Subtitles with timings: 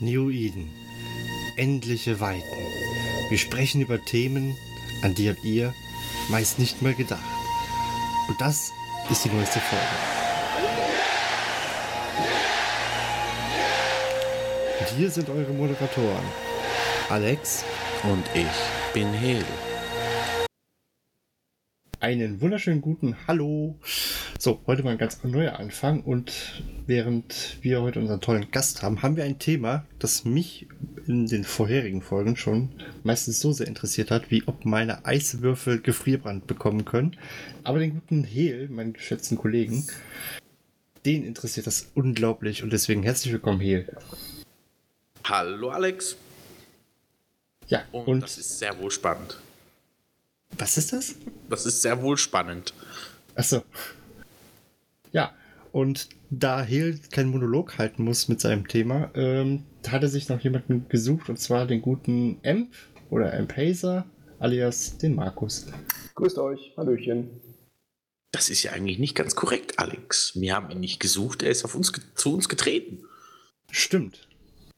[0.00, 0.70] New Eden.
[1.56, 2.56] Endliche Weiten.
[3.30, 4.56] Wir sprechen über Themen,
[5.02, 5.74] an die habt ihr
[6.28, 7.22] meist nicht mal gedacht.
[8.28, 8.72] Und das
[9.10, 9.84] ist die neueste Folge.
[14.80, 16.24] Und hier sind eure Moderatoren.
[17.08, 17.64] Alex
[18.04, 19.44] Und ich bin Hel.
[21.98, 23.76] Einen wunderschönen guten Hallo.
[24.40, 29.02] So, heute mal ein ganz neuer Anfang und während wir heute unseren tollen Gast haben,
[29.02, 30.68] haben wir ein Thema, das mich
[31.08, 32.70] in den vorherigen Folgen schon
[33.02, 37.16] meistens so sehr interessiert hat, wie ob meine Eiswürfel Gefrierbrand bekommen können.
[37.64, 39.84] Aber den guten Hel, meinen geschätzten Kollegen,
[41.04, 43.92] den interessiert das unglaublich und deswegen herzlich willkommen, Hel.
[45.24, 46.16] Hallo Alex.
[47.66, 49.36] Ja, Und, und, das ist sehr wohl spannend.
[50.56, 51.16] was ist das?
[51.50, 52.72] Das ist sehr wohl spannend.
[53.34, 53.64] Achso.
[55.12, 55.32] Ja,
[55.72, 60.40] und da Hel keinen Monolog halten muss mit seinem Thema, ähm, hat er sich noch
[60.40, 62.74] jemanden gesucht, und zwar den guten Amp
[63.10, 64.06] oder Ampaser,
[64.38, 65.66] alias den Markus.
[66.14, 67.30] Grüßt euch, Hallöchen.
[68.32, 70.32] Das ist ja eigentlich nicht ganz korrekt, Alex.
[70.34, 73.04] Wir haben ihn nicht gesucht, er ist auf uns zu uns getreten.
[73.70, 74.28] Stimmt.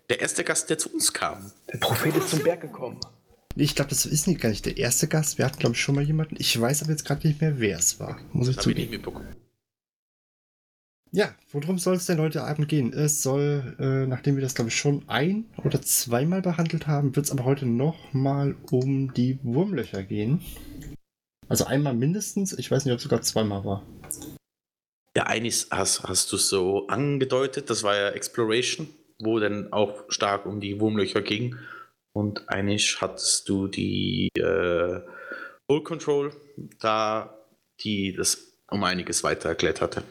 [0.09, 1.51] Der erste Gast, der zu uns kam.
[1.73, 3.01] Der Prophet ist zum Berg gekommen.
[3.57, 5.39] Ich glaube, das ist nicht gar nicht der erste Gast.
[5.39, 6.37] Wir hatten, glaube ich, schon mal jemanden.
[6.39, 8.19] Ich weiß aber jetzt gerade nicht mehr, wer es war.
[8.33, 9.03] Muss ich zugeben.
[11.13, 12.93] Ja, worum soll es denn heute Abend gehen?
[12.93, 17.27] Es soll, äh, nachdem wir das, glaube ich, schon ein- oder zweimal behandelt haben, wird
[17.27, 20.41] es aber heute nochmal um die Wurmlöcher gehen.
[21.49, 22.57] Also einmal mindestens.
[22.57, 23.85] Ich weiß nicht, ob es sogar zweimal war.
[25.17, 28.87] Ja, eines hast, hast du so angedeutet, das war ja Exploration,
[29.19, 31.57] wo dann auch stark um die Wurmlöcher ging.
[32.13, 35.01] Und eigentlich hattest du die äh,
[35.69, 36.33] Hull Control,
[36.79, 37.37] da
[37.81, 40.05] die das um einiges weiter erklärt hatte.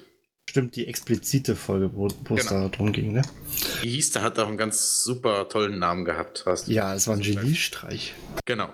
[0.49, 2.15] Stimmt, die explizite Folge, wo es
[2.47, 2.69] Genau.
[2.69, 3.21] darum ging, ne?
[3.83, 6.43] Die hieß, da hat auch einen ganz super tollen Namen gehabt.
[6.47, 8.15] Hast Ja, es war ein Geniestreich.
[8.45, 8.73] Genau.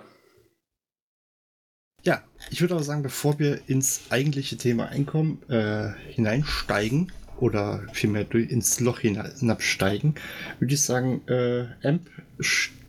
[2.02, 8.24] Ja, ich würde aber sagen, bevor wir ins eigentliche Thema einkommen, äh, hineinsteigen oder vielmehr
[8.24, 10.14] durch, ins Loch hina- hinabsteigen,
[10.58, 12.08] würde ich sagen, äh, Amp,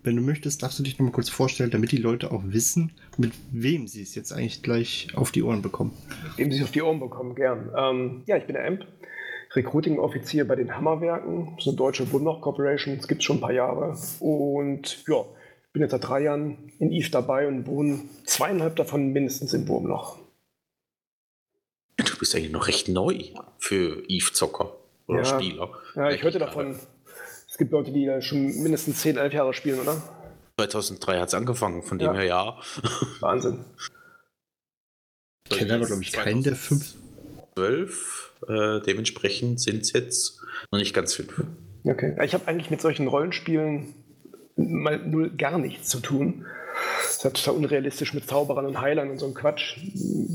[0.07, 3.33] wenn du möchtest, darfst du dich nochmal kurz vorstellen, damit die Leute auch wissen, mit
[3.51, 5.91] wem sie es jetzt eigentlich gleich auf die Ohren bekommen.
[6.37, 7.69] Dem sich auf die Ohren bekommen, gern.
[7.77, 8.85] Ähm, ja, ich bin der Amp,
[9.53, 11.51] Recruiting-Offizier bei den Hammerwerken.
[11.55, 13.95] Das ist eine deutsche Bunloch Corporation, das gibt es schon ein paar Jahre.
[14.19, 15.25] Und ja,
[15.73, 20.17] bin jetzt seit drei Jahren in Eve dabei und wohne zweieinhalb davon mindestens im Wurmloch.
[21.97, 23.19] Du bist eigentlich noch recht neu
[23.59, 24.75] für Eve-Zocker
[25.07, 25.25] oder Ja.
[25.25, 25.69] Spieler.
[25.95, 26.79] Ja, ich hörte davon,
[27.57, 29.99] es gibt Leute, die da schon mindestens 10, 11 Jahre spielen, oder?
[30.59, 32.13] 2003 hat es angefangen, von dem Ja.
[32.13, 32.59] her ja.
[33.19, 33.65] Wahnsinn.
[35.49, 36.93] Ich kenne aber, glaube ich, keinen der fünf.
[37.55, 40.39] 12, äh, dementsprechend sind es jetzt
[40.71, 41.45] noch nicht ganz fünf.
[41.83, 42.13] Okay.
[42.15, 43.95] Ja, ich habe eigentlich mit solchen Rollenspielen
[44.55, 46.45] mal null gar nichts zu tun.
[47.09, 49.79] Es war total unrealistisch mit Zauberern und Heilern und so ein Quatsch,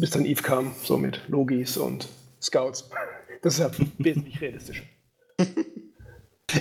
[0.01, 2.09] bis dann Eve kam, so mit Logis und
[2.43, 2.91] Scouts.
[3.43, 4.83] Das ist ja wesentlich realistischer.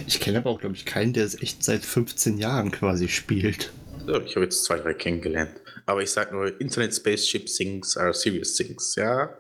[0.08, 3.72] Ich kenne aber auch, glaube ich, keinen, der es echt seit 15 Jahren quasi spielt.
[4.06, 5.52] So, ich habe jetzt zwei, drei kennengelernt.
[5.86, 9.36] Aber ich sage nur, Internet Spaceship Things are serious things, ja?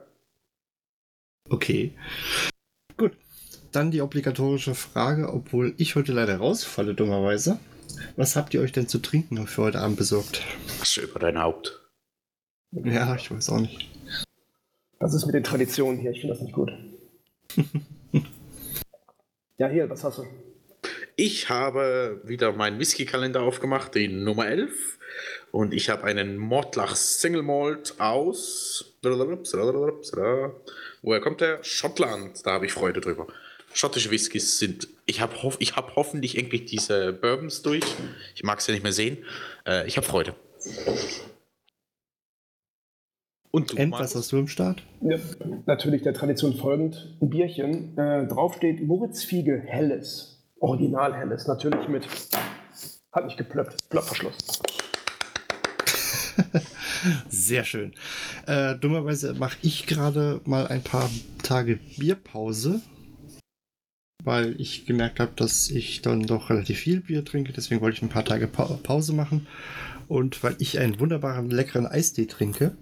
[1.50, 1.94] Okay.
[2.97, 3.13] Gut.
[3.72, 7.59] Dann die obligatorische Frage, obwohl ich heute leider rausfalle, dummerweise.
[8.16, 10.41] Was habt ihr euch denn zu trinken für heute Abend besorgt?
[10.81, 11.79] Asche über dein Haupt.
[12.72, 13.90] Ja, ich weiß auch nicht.
[15.00, 16.11] Was ist mit den Traditionen hier?
[16.11, 16.72] Ich finde das nicht gut.
[19.61, 20.25] ja, hier, was hast du?
[21.16, 24.97] Ich habe wieder meinen Whisky-Kalender aufgemacht, den Nummer 11.
[25.51, 28.95] Und ich habe einen Mortlach Single Malt aus.
[31.03, 31.63] Woher kommt der?
[31.63, 32.44] Schottland.
[32.44, 33.27] Da habe ich Freude drüber.
[33.72, 34.88] Schottische Whiskys sind.
[35.05, 37.85] Ich habe ich hab hoffentlich endlich diese Bourbons durch.
[38.33, 39.19] Ich mag es ja nicht mehr sehen.
[39.67, 40.33] Äh, ich habe Freude.
[43.51, 44.07] Und du, End, Markus?
[44.07, 44.81] was hast du im Start?
[45.01, 45.17] Ja,
[45.66, 47.97] natürlich der Tradition folgend, ein Bierchen.
[47.97, 50.41] Äh, drauf steht Moritz Fiege Helles.
[50.59, 51.47] Original Helles.
[51.47, 52.08] Natürlich mit.
[53.11, 53.90] Hat nicht geplöppt.
[53.90, 54.37] Plöppverschluss.
[57.29, 57.93] Sehr schön.
[58.47, 61.09] Äh, dummerweise mache ich gerade mal ein paar
[61.43, 62.81] Tage Bierpause,
[64.23, 67.52] weil ich gemerkt habe, dass ich dann doch relativ viel Bier trinke.
[67.52, 69.47] Deswegen wollte ich ein paar Tage pa Pause machen.
[70.08, 72.78] Und weil ich einen wunderbaren, leckeren Eistee trinke,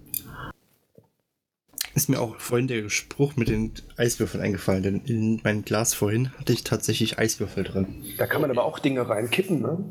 [1.94, 4.82] ist mir auch vorhin der Spruch mit den Eiswürfeln eingefallen.
[4.82, 8.04] Denn in meinem Glas vorhin hatte ich tatsächlich Eiswürfel drin.
[8.18, 9.84] Da kann man aber auch Dinge reinkippen, ne?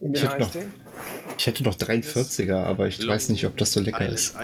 [0.00, 0.54] In Ich den hätte noch-.
[1.38, 4.34] Ich hätte noch 43er, aber ich weiß nicht, ob das so lecker ist.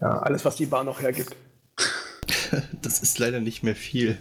[0.00, 1.34] Ja, alles, was die Bar noch hergibt.
[2.82, 4.18] Das ist leider nicht mehr viel.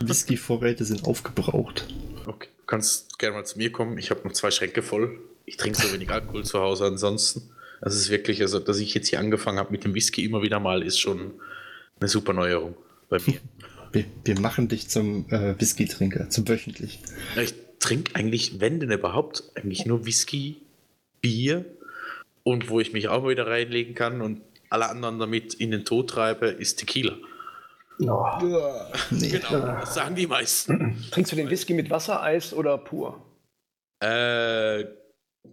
[0.00, 1.86] Whisky-Vorräte sind aufgebraucht.
[2.26, 2.48] Okay.
[2.66, 3.96] kannst gerne mal zu mir kommen.
[3.96, 5.18] Ich habe noch zwei Schränke voll.
[5.46, 7.50] Ich trinke so wenig Alkohol zu Hause ansonsten.
[7.82, 10.60] Das ist wirklich, also dass ich jetzt hier angefangen habe mit dem Whisky immer wieder
[10.60, 11.32] mal, ist schon
[11.98, 12.76] eine super Neuerung
[13.10, 13.38] bei mir.
[13.94, 17.00] Wir, wir machen dich zum äh, Whisky-Trinker, zum wöchentlich.
[17.38, 20.62] Ich trinke eigentlich, wenn denn überhaupt, eigentlich nur Whisky,
[21.20, 21.66] Bier
[22.42, 24.40] und wo ich mich auch mal wieder reinlegen kann und
[24.70, 27.18] alle anderen damit in den Tod treibe, ist Tequila.
[29.10, 29.28] Nee.
[29.28, 31.04] Genau, das sagen die meisten.
[31.10, 33.22] Trinkst du den Whisky mit Wasser, Eis oder pur?
[34.00, 34.86] Äh,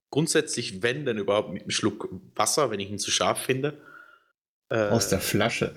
[0.10, 3.78] grundsätzlich, wenn denn überhaupt mit einem Schluck Wasser, wenn ich ihn zu scharf finde.
[4.70, 5.74] Äh, Aus der Flasche.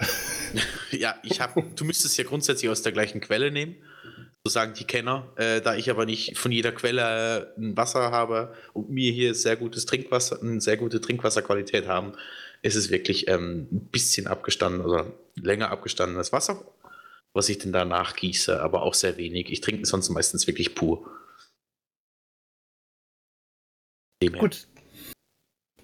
[0.90, 3.76] ja, ich habe, du müsstest ja grundsätzlich aus der gleichen Quelle nehmen,
[4.44, 5.32] so sagen die Kenner.
[5.36, 9.34] Äh, da ich aber nicht von jeder Quelle äh, ein Wasser habe und mir hier
[9.34, 12.12] sehr gutes Trinkwasser, eine sehr gute Trinkwasserqualität haben,
[12.60, 16.64] ist es wirklich ähm, ein bisschen abgestanden oder länger abgestandenes Wasser,
[17.32, 19.50] was ich denn da nachgieße, aber auch sehr wenig.
[19.50, 21.10] Ich trinke sonst meistens wirklich pur.
[24.30, 24.38] Dem.
[24.38, 24.66] Gut.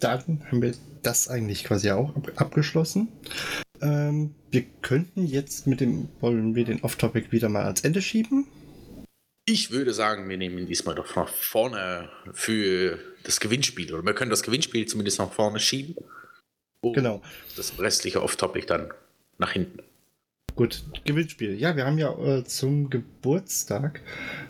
[0.00, 3.08] Dann haben wir das eigentlich quasi auch ab abgeschlossen.
[3.81, 8.46] Ähm, wir könnten jetzt mit dem, wollen wir den Off-Topic wieder mal ans Ende schieben?
[9.44, 13.93] Ich würde sagen, wir nehmen ihn diesmal doch nach vorne für das Gewinnspiel.
[13.93, 15.96] Oder wir können das Gewinnspiel zumindest nach vorne schieben.
[16.81, 17.23] Und Genau.
[17.56, 18.93] Das restliche Off-Topic dann
[19.38, 19.82] nach hinten.
[20.58, 21.55] Gut, Gewinnspiel.
[21.55, 24.00] Ja, wir haben ja äh, zum Geburtstag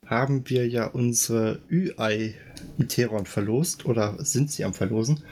[0.06, 2.34] haben wir ja unsere Ü-Ei
[2.78, 5.22] Iteron verlost oder sind sie am Verlosen.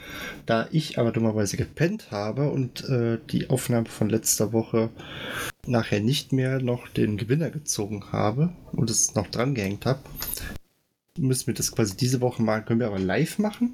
[0.45, 4.91] Da ich aber dummerweise gepennt habe und äh, die Aufnahme von letzter Woche
[5.65, 10.01] nachher nicht mehr noch den Gewinner gezogen habe und es noch dran gehängt habe,
[11.17, 13.73] müssen wir das quasi diese Woche machen, können wir aber live machen.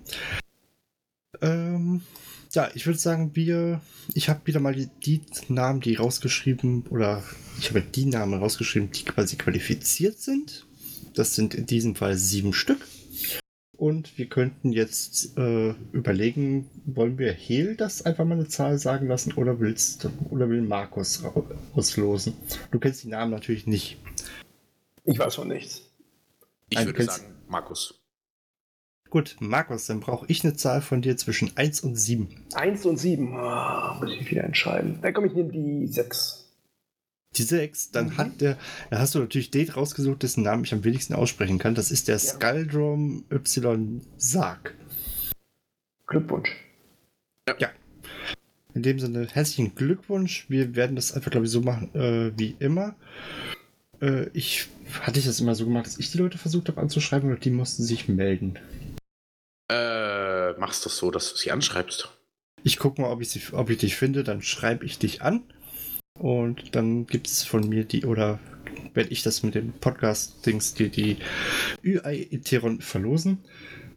[1.42, 2.02] Ähm,
[2.54, 3.82] ja, ich würde sagen, wir.
[4.14, 7.24] Ich habe wieder mal die, die Namen, die rausgeschrieben, oder
[7.60, 10.66] ich habe die Namen rausgeschrieben, die quasi qualifiziert sind.
[11.16, 12.88] Das sind in diesem Fall sieben Stück.
[13.76, 19.08] Und wir könnten jetzt äh, überlegen, wollen wir Hehl das einfach mal eine Zahl sagen
[19.08, 21.24] lassen oder willst oder will Markus
[21.76, 22.34] auslosen?
[22.72, 23.98] Du kennst die Namen natürlich nicht.
[25.04, 25.82] Ich weiß von nichts.
[26.70, 28.03] Ich Ein würde sagen, Markus.
[29.14, 32.30] Gut, Markus, dann brauche ich eine Zahl von dir zwischen 1 und 7.
[32.56, 33.36] Eins und sieben.
[33.36, 34.98] Ah, muss ich mich wieder entscheiden.
[35.04, 36.52] Da komme ich nehme die sechs.
[37.38, 38.58] Die 6, dann hat der,
[38.90, 41.76] da hast du natürlich den rausgesucht, dessen Namen ich am wenigsten aussprechen kann.
[41.76, 44.74] Das ist der Skuldrum Y Sarg.
[46.08, 46.50] Glückwunsch.
[48.74, 50.50] In dem Sinne, herzlichen Glückwunsch.
[50.50, 52.96] Wir werden das einfach, glaube ich, so machen äh, wie immer.
[54.02, 54.70] Äh, ich
[55.02, 57.52] hatte ich das immer so gemacht, dass ich die Leute versucht habe anzuschreiben oder die
[57.52, 58.58] mussten sich melden.
[60.56, 62.10] Äh, machst das so, dass du sie anschreibst.
[62.64, 65.44] Ich gucke mal, ob ich, sie, ob ich dich finde, dann schreibe ich dich an.
[66.20, 68.40] Und dann gibt es von mir die, oder
[68.94, 71.18] werde ich das mit dem Podcast-Dings, die, die
[71.84, 73.40] UI-Etheron verlosen.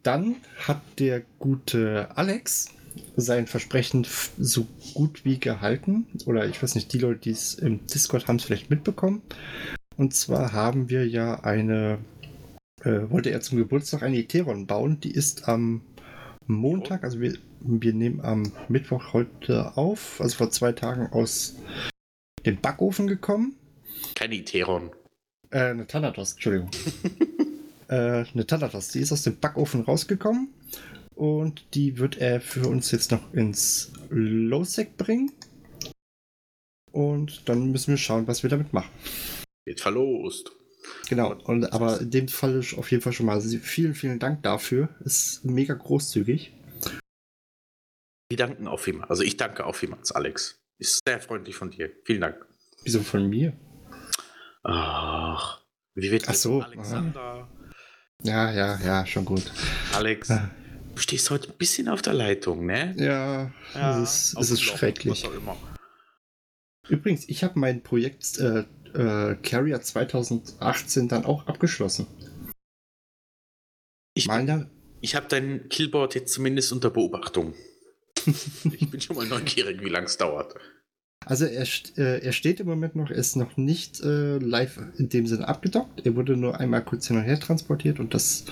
[0.03, 0.37] Dann
[0.67, 2.69] hat der gute Alex
[3.15, 4.05] sein Versprechen
[4.37, 6.07] so gut wie gehalten.
[6.25, 9.21] Oder ich weiß nicht, die Leute, die es im Discord haben es vielleicht mitbekommen.
[9.95, 11.99] Und zwar haben wir ja eine,
[12.83, 14.99] äh, wollte er zum Geburtstag eine Etheron bauen.
[14.99, 15.81] Die ist am
[16.47, 21.55] Montag, also wir, wir nehmen am Mittwoch heute auf, also vor zwei Tagen aus
[22.45, 23.55] dem Backofen gekommen.
[24.15, 24.91] Keine Iteron.
[25.51, 26.71] Äh, eine Thanatos, Entschuldigung.
[27.89, 30.53] äh, eine Thanatos, die ist aus dem Backofen rausgekommen
[31.15, 35.31] und die wird er für uns jetzt noch ins Lowsec bringen.
[36.91, 38.91] Und dann müssen wir schauen, was wir damit machen.
[39.65, 40.56] Wird verlost.
[41.09, 44.43] Genau, und, aber in dem Fall ist auf jeden Fall schon mal vielen, vielen Dank
[44.43, 44.89] dafür.
[44.99, 46.51] Ist mega großzügig.
[48.29, 49.09] Wir danken auf vielmals.
[49.09, 50.59] Also ich danke auf vielmals, Alex.
[50.79, 51.91] Ist sehr freundlich von dir.
[52.03, 52.45] Vielen Dank.
[52.83, 53.53] Wieso von mir?
[54.63, 55.61] Ach,
[55.95, 57.47] wie wird Ach so, Alexander?
[58.23, 59.49] Ja, ja, ja, schon gut.
[59.93, 60.49] Alex, Ah.
[60.93, 62.93] du stehst heute ein bisschen auf der Leitung, ne?
[62.97, 63.51] Ja,
[64.01, 65.25] es ist, es ist Loch, schrecklich.
[65.25, 65.57] Auch.
[66.89, 68.65] Übrigens, ich habe mein Projekt äh,
[68.95, 72.07] äh, Carrier 2018 dann auch abgeschlossen.
[74.13, 74.69] Ich, Meiner,
[75.01, 77.53] ich habe dein Killboard jetzt zumindest unter Beobachtung.
[78.25, 80.55] ich bin schon mal neugierig, wie lange es dauert.
[81.25, 81.67] also er,
[81.97, 85.47] äh, er steht im Moment noch, er ist noch nicht äh, live in dem Sinne
[85.47, 86.05] abgedockt.
[86.05, 88.45] Er wurde nur einmal kurz hin und her transportiert und das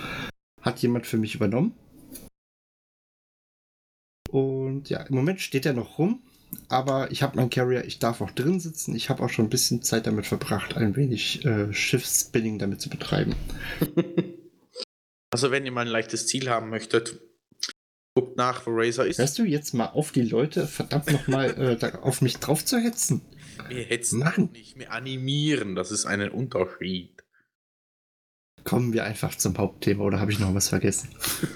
[0.62, 1.74] hat jemand für mich übernommen.
[4.30, 6.22] Und ja, im Moment steht er noch rum,
[6.70, 8.96] aber ich habe meinen Carrier, ich darf auch drin sitzen.
[8.96, 12.90] Ich habe auch schon ein bisschen Zeit damit verbracht, ein wenig äh, Schiffsspinning damit zu
[12.90, 13.36] betreiben.
[15.34, 17.20] Also, wenn ihr mal ein leichtes Ziel haben möchtet,
[18.14, 19.18] guckt nach, wo Razer ist.
[19.18, 23.20] Hörst du jetzt mal auf, die Leute verdammt nochmal äh, auf mich drauf zu hetzen?
[23.68, 24.52] Wir hetzen Mann.
[24.54, 27.22] nicht mehr animieren, das ist ein Unterschied.
[28.64, 31.10] kommen wir einfach zum Hauptthema oder habe ich noch was vergessen?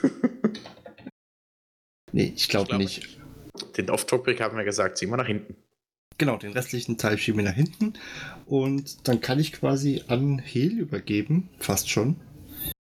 [2.12, 3.19] nee, ich glaube glaub, nicht.
[3.78, 5.56] Den Off-Topic haben wir gesagt, ziehen wir nach hinten.
[6.18, 7.94] Genau, den restlichen Teil schieben wir nach hinten.
[8.46, 12.18] Und dann kann ich quasi an Hehl übergeben, fast schon.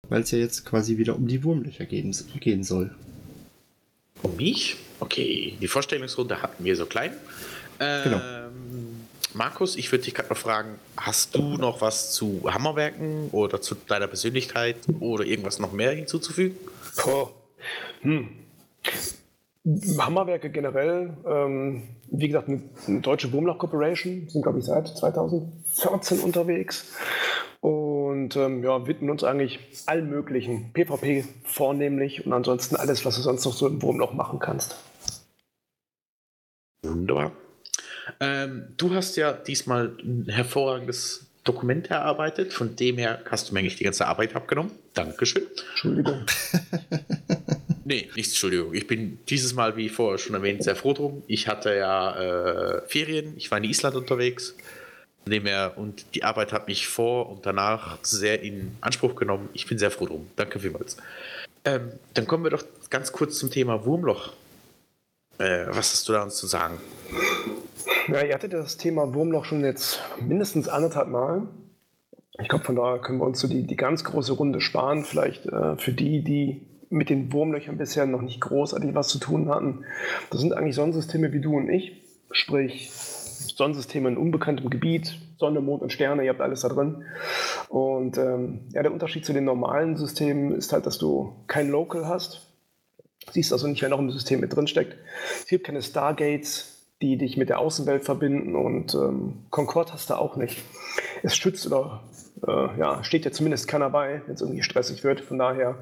[0.07, 2.95] Weil es ja jetzt quasi wieder um die Wurmlöcher gehen, gehen soll.
[4.21, 4.77] Um mich?
[4.99, 7.11] Okay, die Vorstellungsrunde hatten wir so klein.
[7.79, 8.21] Ähm, genau.
[9.33, 13.75] Markus, ich würde dich gerade noch fragen, hast du noch was zu Hammerwerken oder zu
[13.75, 16.57] deiner Persönlichkeit oder irgendwas noch mehr hinzuzufügen?
[17.03, 17.33] Boah.
[18.01, 18.29] Hm.
[19.65, 26.19] Hammerwerke generell, ähm, wie gesagt, eine, eine deutsche Wurmloch Corporation, sind glaube ich seit 2014
[26.19, 26.93] unterwegs
[27.61, 33.21] und ähm, ja, widmen uns eigentlich allen möglichen, PvP vornehmlich und ansonsten alles, was du
[33.21, 34.75] sonst noch so im Wurmloch machen kannst.
[36.83, 37.31] Wunderbar.
[38.19, 43.61] Ähm, du hast ja diesmal ein hervorragendes Dokument erarbeitet, von dem her hast du mir
[43.61, 44.71] eigentlich die ganze Arbeit abgenommen.
[44.93, 45.47] Dankeschön.
[45.71, 46.23] Entschuldigung.
[47.85, 48.73] nee, nichts Entschuldigung.
[48.73, 51.23] Ich bin dieses Mal, wie vorher schon erwähnt, sehr froh drum.
[51.27, 54.55] Ich hatte ja äh, Ferien, ich war in Island unterwegs.
[55.23, 59.49] Von dem her, und die Arbeit hat mich vor und danach sehr in Anspruch genommen.
[59.53, 60.27] Ich bin sehr froh drum.
[60.35, 60.97] Danke vielmals.
[61.63, 64.33] Ähm, dann kommen wir doch ganz kurz zum Thema Wurmloch.
[65.39, 66.77] Äh, was hast du da uns zu sagen?
[68.07, 71.47] Ja, ihr hattet das Thema Wurmloch schon jetzt mindestens anderthalb Mal.
[72.39, 75.05] Ich glaube, von daher können wir uns so die, die ganz große Runde sparen.
[75.05, 79.49] Vielleicht äh, für die, die mit den Wurmlöchern bisher noch nicht großartig was zu tun
[79.49, 79.85] hatten.
[80.29, 82.03] Das sind eigentlich Sonnensysteme wie du und ich.
[82.31, 87.05] Sprich, Sonnensysteme in unbekanntem Gebiet, Sonne, Mond und Sterne, ihr habt alles da drin.
[87.69, 92.07] Und ähm, ja, der Unterschied zu den normalen Systemen ist halt, dass du kein Local
[92.07, 92.47] hast.
[93.31, 94.95] Siehst also nicht, wer noch im System mit drin steckt.
[95.39, 100.15] Es gibt keine Stargates, die dich mit der Außenwelt verbinden und ähm, Concord hast du
[100.15, 100.61] auch nicht.
[101.23, 102.03] Es schützt oder
[102.47, 105.21] äh, ja, steht ja zumindest keiner bei, wenn es irgendwie stressig wird.
[105.21, 105.75] Von daher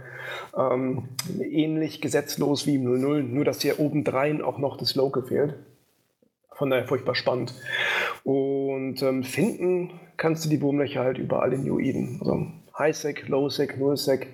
[0.58, 5.56] ähm, ähnlich gesetzlos wie im 00, nur dass hier obendrein auch noch das Local fehlt.
[6.52, 7.54] Von daher furchtbar spannend.
[8.24, 12.18] Und ähm, finden kannst du die Wurmlöcher halt überall in New Eden.
[12.20, 14.28] Also High-Sec, Low-Sec, Null-Sec.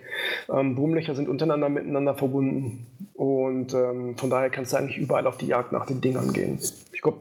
[0.49, 2.87] Ähm, Wurmlöcher sind untereinander miteinander verbunden.
[3.13, 6.59] Und ähm, von daher kannst du eigentlich überall auf die Jagd nach den Dingern gehen.
[6.93, 7.19] Ich glaube,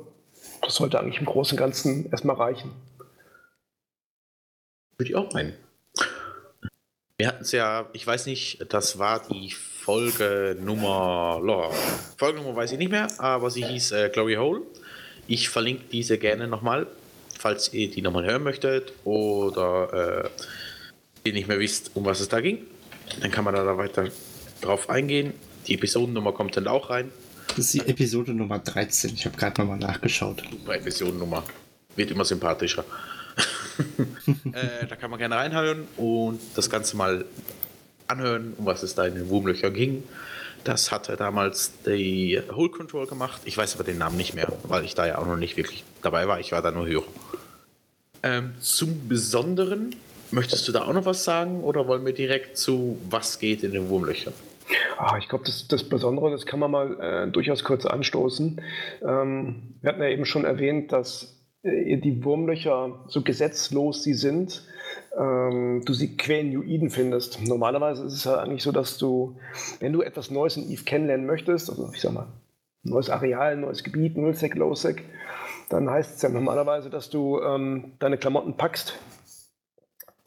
[0.62, 2.71] das sollte eigentlich im Großen und Ganzen erstmal reichen.
[4.99, 5.55] Würde ich auch meinen.
[7.19, 11.73] Wir hatten es ja, ich weiß nicht, das war die Folge Nummer, oh,
[12.17, 14.62] Folgenummer weiß ich nicht mehr, aber sie hieß äh, Glory Hole.
[15.26, 16.87] Ich verlinke diese gerne nochmal,
[17.38, 20.31] falls ihr die nochmal hören möchtet oder
[21.25, 22.67] äh, ihr nicht mehr wisst, um was es da ging.
[23.21, 24.09] Dann kann man da weiter
[24.61, 25.33] drauf eingehen.
[25.67, 27.11] Die Episodennummer kommt dann auch rein.
[27.49, 29.14] Das ist die Episode Nummer 13.
[29.14, 30.43] Ich habe gerade nochmal nachgeschaut.
[30.50, 31.45] Super Episodennummer.
[31.97, 32.85] Wird immer sympathischer.
[34.52, 37.25] Äh, da kann man gerne reinhören und das Ganze mal
[38.06, 40.02] anhören, um was es da in den Wurmlöchern ging.
[40.64, 43.42] Das hatte damals die Whole Control gemacht.
[43.44, 45.85] Ich weiß aber den Namen nicht mehr, weil ich da ja auch noch nicht wirklich
[46.02, 46.40] dabei war.
[46.40, 47.06] Ich war da nur Hörer.
[48.23, 49.94] Ähm, zum Besonderen,
[50.30, 53.73] möchtest du da auch noch was sagen oder wollen wir direkt zu was geht in
[53.73, 54.35] den Wurmlöchern?
[54.99, 58.61] Ah, ich glaube, das, das Besondere, das kann man mal äh, durchaus kurz anstoßen.
[59.02, 64.65] Ähm, wir hatten ja eben schon erwähnt, dass die Wurmlöcher, so gesetzlos sie sind,
[65.19, 67.47] ähm, du sie New Eden findest.
[67.47, 69.37] Normalerweise ist es ja eigentlich so, dass du,
[69.81, 72.29] wenn du etwas Neues in Eve kennenlernen möchtest, also ich sag mal,
[72.85, 75.03] neues Areal, neues Gebiet, Nullsec, Lowsec,
[75.69, 78.95] dann heißt es ja normalerweise, dass du ähm, deine Klamotten packst,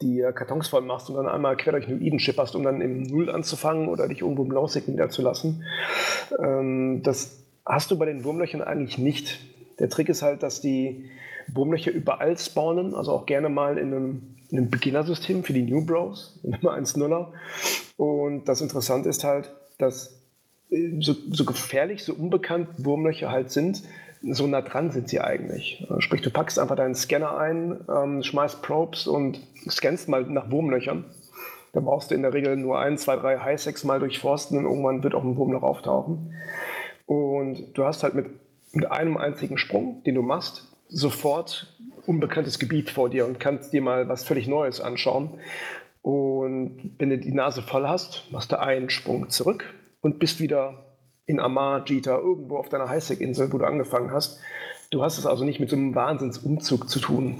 [0.02, 3.02] die Kartons voll machst und dann einmal quer durch New Eden schipperst, um dann im
[3.02, 5.64] Null anzufangen oder dich irgendwo im Lowsec niederzulassen.
[6.38, 9.40] Ähm, das hast du bei den Wurmlöchern eigentlich nicht.
[9.78, 11.08] Der Trick ist halt, dass die
[11.52, 15.84] Wurmlöcher überall spawnen, also auch gerne mal in einem, in einem Beginnersystem für die New
[15.84, 17.28] Bros, immer 1.0er.
[17.96, 20.20] Und das Interessante ist halt, dass
[20.70, 23.82] äh, so, so gefährlich, so unbekannt Wurmlöcher halt sind,
[24.22, 25.86] so nah dran sind sie eigentlich.
[25.90, 30.50] Äh, sprich, du packst einfach deinen Scanner ein, ähm, schmeißt Probes und scannst mal nach
[30.50, 31.04] Wurmlöchern.
[31.72, 35.02] Da brauchst du in der Regel nur ein, zwei, drei High-Sex mal durchforsten und irgendwann
[35.02, 36.34] wird auch ein Wurmloch auftauchen.
[37.06, 38.26] Und du hast halt mit,
[38.72, 43.82] mit einem einzigen Sprung, den du machst, sofort unbekanntes Gebiet vor dir und kannst dir
[43.82, 45.38] mal was völlig Neues anschauen.
[46.02, 50.84] Und wenn du die Nase voll hast, machst du einen Sprung zurück und bist wieder
[51.26, 54.40] in Amar, Jita, irgendwo auf deiner Highsec-Insel, wo du angefangen hast.
[54.90, 57.38] Du hast es also nicht mit so einem Wahnsinnsumzug zu tun.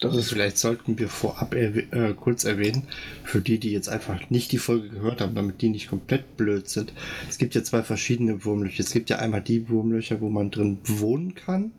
[0.00, 2.86] Das ist Vielleicht sollten wir vorab äh, kurz erwähnen,
[3.24, 6.68] für die, die jetzt einfach nicht die Folge gehört haben, damit die nicht komplett blöd
[6.68, 6.92] sind.
[7.28, 8.80] Es gibt ja zwei verschiedene Wurmlöcher.
[8.80, 11.72] Es gibt ja einmal die Wurmlöcher, wo man drin wohnen kann.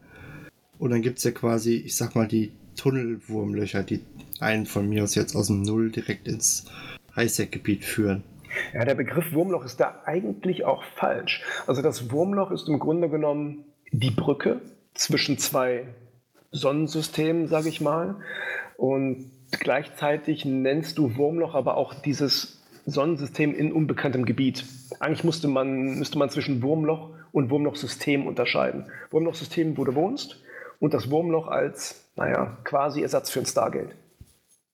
[0.79, 4.01] Und dann gibt es ja quasi, ich sag mal, die Tunnelwurmlöcher, die
[4.39, 6.65] einen von mir aus jetzt aus dem Null direkt ins
[7.15, 8.24] Highsec-Gebiet führen.
[8.74, 11.43] Ja, der Begriff Wurmloch ist da eigentlich auch falsch.
[11.67, 14.62] Also das Wurmloch ist im Grunde genommen die Brücke
[14.93, 15.86] zwischen zwei
[16.51, 18.15] Sonnensystemen, sage ich mal.
[18.77, 24.65] Und gleichzeitig nennst du Wurmloch aber auch dieses Sonnensystem in unbekanntem Gebiet.
[25.00, 28.86] Eigentlich musste man, müsste man zwischen Wurmloch und Wurmlochsystem unterscheiden.
[29.12, 30.41] Wurmlochsystem, wo du wohnst,
[30.79, 33.95] und das Wurmloch als, naja, quasi Ersatz für ein Stargate.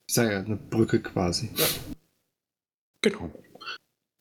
[0.08, 1.50] Ich sage ja, eine Brücke quasi.
[1.56, 1.66] Ja.
[3.02, 3.32] Genau.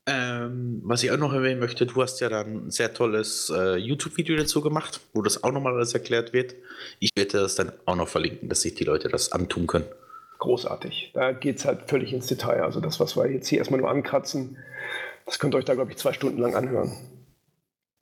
[0.07, 3.77] Ähm, was ich auch noch erwähnen möchte, du hast ja dann ein sehr tolles äh,
[3.77, 6.55] YouTube-Video dazu gemacht, wo das auch nochmal alles erklärt wird.
[6.99, 9.87] Ich werde das dann auch noch verlinken, dass sich die Leute das antun können.
[10.39, 11.13] Großartig.
[11.15, 12.65] Da geht es halt völlig ins Detail.
[12.65, 14.59] Also das, was wir jetzt hier erstmal nur ankratzen,
[15.25, 16.93] das könnt ihr euch da, glaube ich, zwei Stunden lang anhören.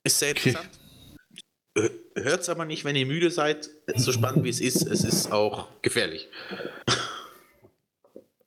[0.03, 0.69] Ist sehr interessant.
[0.73, 0.82] Okay.
[1.75, 3.69] Hört es aber nicht, wenn ihr müde seid.
[3.95, 6.29] So spannend wie es ist, es ist auch gefährlich.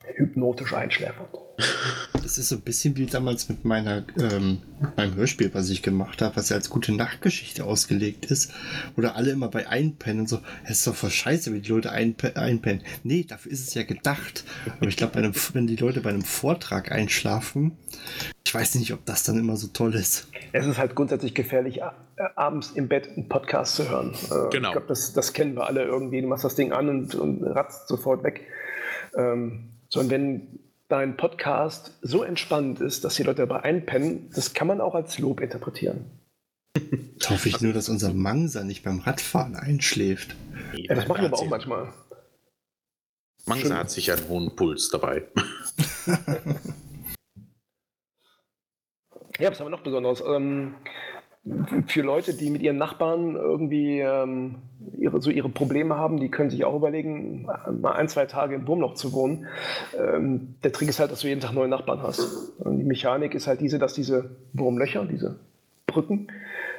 [0.04, 1.45] Hypnotisch einschläfernd.
[2.12, 4.58] Das ist so ein bisschen wie damals mit meiner, ähm,
[4.96, 8.52] meinem Hörspiel, was ich gemacht habe, was ja als gute Nachtgeschichte ausgelegt ist,
[8.94, 11.70] wo da alle immer bei einpennen und so, es ist doch voll scheiße, wenn die
[11.70, 12.82] Leute einpennen.
[13.04, 14.44] Nee, dafür ist es ja gedacht.
[14.78, 15.14] Aber ich glaube,
[15.52, 17.78] wenn die Leute bei einem Vortrag einschlafen,
[18.44, 20.28] ich weiß nicht, ob das dann immer so toll ist.
[20.52, 21.80] Es ist halt grundsätzlich gefährlich,
[22.34, 24.14] abends im Bett einen Podcast zu hören.
[24.30, 24.68] Äh, genau.
[24.68, 26.20] Ich glaube, das, das kennen wir alle irgendwie.
[26.20, 28.42] Du machst das Ding an und, und ratzt sofort weg.
[29.16, 34.66] Ähm, sondern wenn dein Podcast so entspannt ist, dass die Leute dabei einpennen, das kann
[34.66, 36.04] man auch als Lob interpretieren.
[37.18, 40.36] Da hoffe ich nur, dass unser Mangsa nicht beim Radfahren einschläft.
[40.74, 41.92] Ja, das mache ich aber auch manchmal.
[43.46, 43.76] Mangsa Schön.
[43.76, 45.26] hat sicher einen hohen Puls dabei.
[49.38, 50.22] ja, was haben wir noch Besonderes?
[50.26, 50.74] Ähm,
[51.86, 54.56] für Leute, die mit ihren Nachbarn irgendwie ähm,
[54.98, 57.46] ihre, so ihre Probleme haben, die können sich auch überlegen,
[57.80, 59.46] mal ein, zwei Tage im Wurmloch zu wohnen.
[59.96, 62.58] Ähm, der Trick ist halt, dass du jeden Tag neue Nachbarn hast.
[62.58, 65.38] Und die Mechanik ist halt diese, dass diese Wurmlöcher, diese
[65.86, 66.28] Brücken,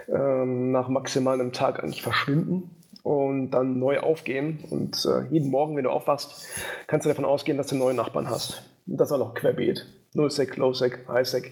[0.10, 2.70] ähm, nach maximal einem Tag eigentlich verschwinden
[3.04, 4.60] und dann neu aufgehen.
[4.70, 6.46] Und äh, jeden Morgen, wenn du aufwachst,
[6.88, 8.63] kannst du davon ausgehen, dass du neue Nachbarn hast.
[8.86, 9.86] Und das auch noch querbeet.
[10.13, 11.52] Nullsec, Lowsec, Highsec.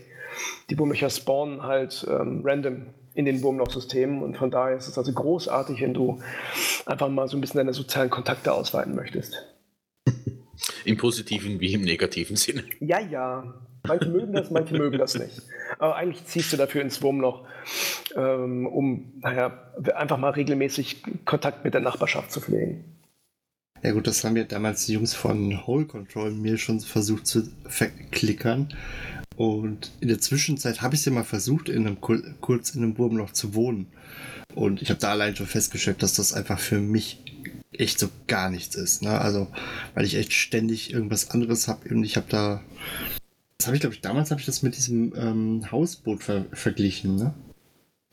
[0.69, 4.21] Die Wurmlöcher spawnen halt ähm, random in den Wurmlochsystemen.
[4.21, 6.21] Und von daher ist es also großartig, wenn du
[6.85, 9.43] einfach mal so ein bisschen deine sozialen Kontakte ausweiten möchtest.
[10.85, 12.63] Im positiven wie im negativen Sinne.
[12.79, 13.55] Ja, ja.
[13.87, 15.41] Manche mögen das, manche mögen das nicht.
[15.79, 17.45] Aber eigentlich ziehst du dafür ins Wurmloch,
[18.15, 22.83] ähm, um naja, einfach mal regelmäßig Kontakt mit der Nachbarschaft zu pflegen.
[23.83, 27.43] Ja gut, das haben ja damals die Jungs von Hole Control mir schon versucht zu
[27.67, 28.69] verklickern.
[29.37, 32.97] Und in der Zwischenzeit habe ich es ja mal versucht, in einem, kurz in einem
[32.97, 33.87] Wurmloch zu wohnen.
[34.53, 37.21] Und ich habe da allein schon festgestellt, dass das einfach für mich
[37.73, 39.01] echt so gar nichts ist.
[39.01, 39.19] Ne?
[39.19, 39.47] Also,
[39.93, 41.89] weil ich echt ständig irgendwas anderes habe.
[41.89, 42.61] Und ich habe da.
[43.57, 47.15] Das habe ich, glaube ich, damals habe ich das mit diesem ähm, Hausboot ver verglichen.
[47.15, 47.33] Ne?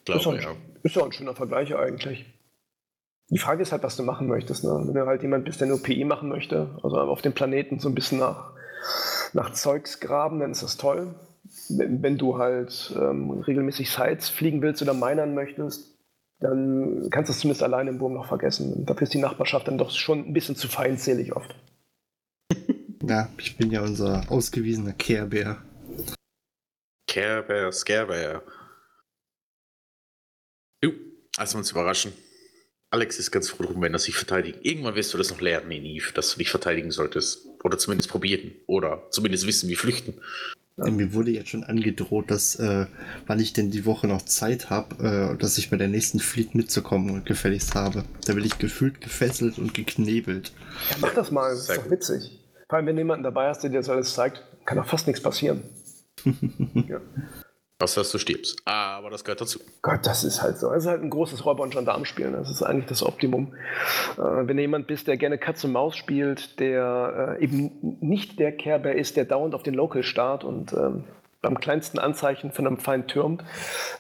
[0.04, 0.56] Glaube, ist, doch, ja.
[0.82, 2.26] ist doch ein schöner Vergleich eigentlich.
[3.30, 4.64] Die Frage ist halt, was du machen möchtest.
[4.64, 4.70] Ne?
[4.70, 7.88] Wenn du halt jemand bist, der nur PE machen möchte, also auf dem Planeten so
[7.88, 8.52] ein bisschen nach
[9.34, 11.14] nach Zeugs graben, dann ist das toll.
[11.68, 15.92] Wenn, wenn du halt ähm, regelmäßig Sites fliegen willst oder minern möchtest,
[16.40, 18.72] dann kannst du es zumindest alleine im Wurm noch vergessen.
[18.72, 21.54] Und dafür ist die Nachbarschaft dann doch schon ein bisschen zu feindselig oft.
[23.04, 25.60] Ja, ich bin ja unser ausgewiesener Care-Bär.
[27.08, 28.44] Care-Bär, Scare-Bär.
[30.80, 30.92] Du,
[31.36, 32.12] lass uns überraschen.
[32.90, 34.60] Alex ist ganz froh drum, wenn er sich verteidigt.
[34.62, 37.48] Irgendwann wirst du das noch lernen Eve, dass du dich verteidigen solltest.
[37.62, 38.52] Oder zumindest probieren.
[38.66, 40.14] Oder zumindest wissen, wie flüchten.
[40.76, 40.90] Ja.
[40.90, 42.86] Mir wurde jetzt schon angedroht, dass, äh,
[43.26, 46.54] wann ich denn die Woche noch Zeit habe, äh, dass ich bei der nächsten Fleet
[46.54, 48.04] mitzukommen und gefälligst habe.
[48.26, 50.52] Da will ich gefühlt gefesselt und geknebelt.
[50.90, 52.40] Ja, mach das mal, das ist doch witzig.
[52.68, 55.22] Vor allem, wenn jemanden dabei hast, der dir das alles zeigt, kann doch fast nichts
[55.22, 55.62] passieren.
[56.24, 57.00] ja.
[57.82, 58.62] Was dass du stirbst.
[58.64, 59.58] Aber das gehört dazu.
[59.82, 60.70] Gott, das ist halt so.
[60.70, 62.30] Es ist halt ein großes Räuber- und Gendarm-Spiel.
[62.30, 63.54] Das ist eigentlich das Optimum.
[64.16, 68.38] Äh, wenn du jemand bist, der gerne Katze und Maus spielt, der äh, eben nicht
[68.38, 71.02] der Kerber ist, der dauernd auf den Local starrt und ähm,
[71.40, 73.42] beim kleinsten Anzeichen von einem Feind türmt,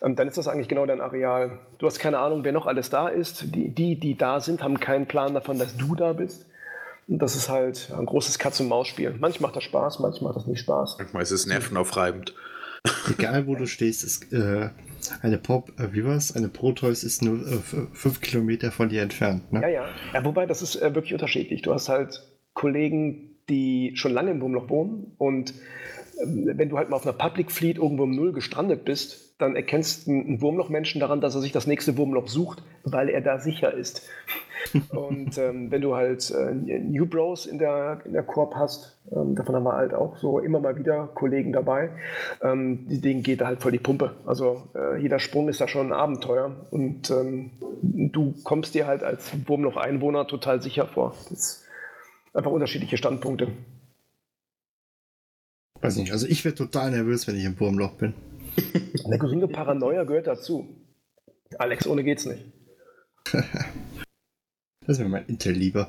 [0.00, 1.58] ähm, dann ist das eigentlich genau dein Areal.
[1.78, 3.52] Du hast keine Ahnung, wer noch alles da ist.
[3.52, 6.46] Die, die, die da sind, haben keinen Plan davon, dass du da bist.
[7.08, 9.16] Und das ist halt ein großes Katz-und-Maus-Spiel.
[9.18, 10.98] Manchmal macht das Spaß, manchmal macht das nicht Spaß.
[10.98, 12.32] Manchmal ist es nervenaufreibend.
[13.10, 14.70] Egal wo du stehst, ist, äh,
[15.20, 16.34] eine Pop, äh, wie war's?
[16.34, 17.58] Eine Proteus ist nur äh,
[17.92, 19.52] fünf Kilometer von dir entfernt.
[19.52, 19.62] Ne?
[19.62, 20.24] Ja, ja, ja.
[20.24, 21.62] Wobei, das ist äh, wirklich unterschiedlich.
[21.62, 22.22] Du hast halt
[22.54, 25.54] Kollegen, die schon lange im Wurmloch wohnen und
[26.22, 29.56] ähm, wenn du halt mal auf einer Public Fleet irgendwo im Null gestrandet bist, dann
[29.56, 33.38] erkennst du einen Wurmloch-Menschen daran, dass er sich das nächste Wurmloch sucht, weil er da
[33.38, 34.08] sicher ist.
[34.90, 39.34] und ähm, wenn du halt äh, New Bros in der, in der Korb hast, ähm,
[39.34, 41.90] davon haben wir halt auch so immer mal wieder Kollegen dabei,
[42.42, 44.12] ähm, denen geht da halt voll die Pumpe.
[44.24, 47.50] Also äh, jeder Sprung ist da schon ein Abenteuer und ähm,
[47.82, 51.14] du kommst dir halt als Wurmloch-Einwohner total sicher vor.
[51.28, 51.66] Das sind
[52.34, 53.48] einfach unterschiedliche Standpunkte.
[55.80, 58.14] Weiß nicht, also ich werde total nervös, wenn ich im Wurmloch bin.
[59.04, 60.68] Eine gesunde Paranoia gehört dazu.
[61.58, 62.44] Alex, ohne geht's nicht.
[64.84, 65.88] Das ist mir mein Intel lieber.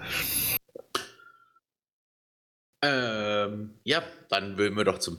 [2.83, 5.17] Ähm, ja, dann würden wir doch zum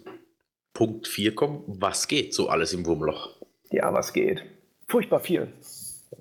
[0.75, 1.65] Punkt 4 kommen.
[1.67, 3.37] Was geht so alles im Wurmloch?
[3.71, 4.45] Ja, was geht?
[4.87, 5.53] Furchtbar viel.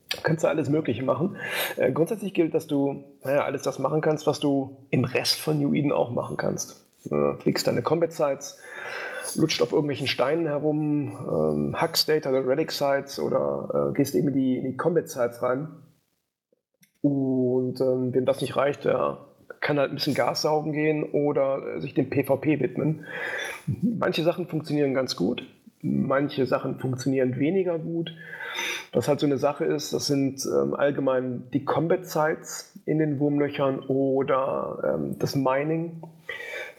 [0.09, 1.37] Du kannst du alles Mögliche machen.
[1.75, 5.59] Äh, grundsätzlich gilt, dass du naja, alles das machen kannst, was du im Rest von
[5.59, 6.82] New Eden auch machen kannst.
[7.11, 8.59] Äh, fliegst deine Combat Sites,
[9.35, 14.29] lutscht auf irgendwelchen Steinen herum, ähm, hackst Data oder Relic Sites oder äh, gehst eben
[14.29, 15.67] in die, in die Combat Sites rein.
[17.01, 19.17] Und ähm, wem das nicht reicht, der
[19.59, 23.05] kann halt ein bisschen Gas saugen gehen oder sich dem PvP widmen.
[23.81, 25.43] Manche Sachen funktionieren ganz gut,
[25.81, 28.13] manche Sachen funktionieren weniger gut.
[28.91, 33.19] Was halt so eine Sache ist, das sind ähm, allgemein die Combat Sites in den
[33.19, 36.03] Wurmlöchern oder ähm, das Mining.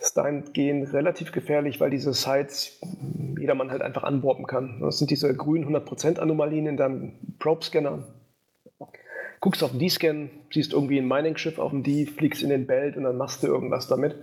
[0.05, 2.79] Ist dahingehend relativ gefährlich, weil diese Sites
[3.39, 4.81] jedermann halt einfach anworben kann.
[4.81, 8.05] Das sind diese grünen 100% Anomalien in deinem Probe-Scanner
[9.45, 12.97] guckst auf den D-Scan, siehst irgendwie ein Mining-Schiff auf dem D, fliegst in den Belt
[12.97, 14.17] und dann machst du irgendwas damit.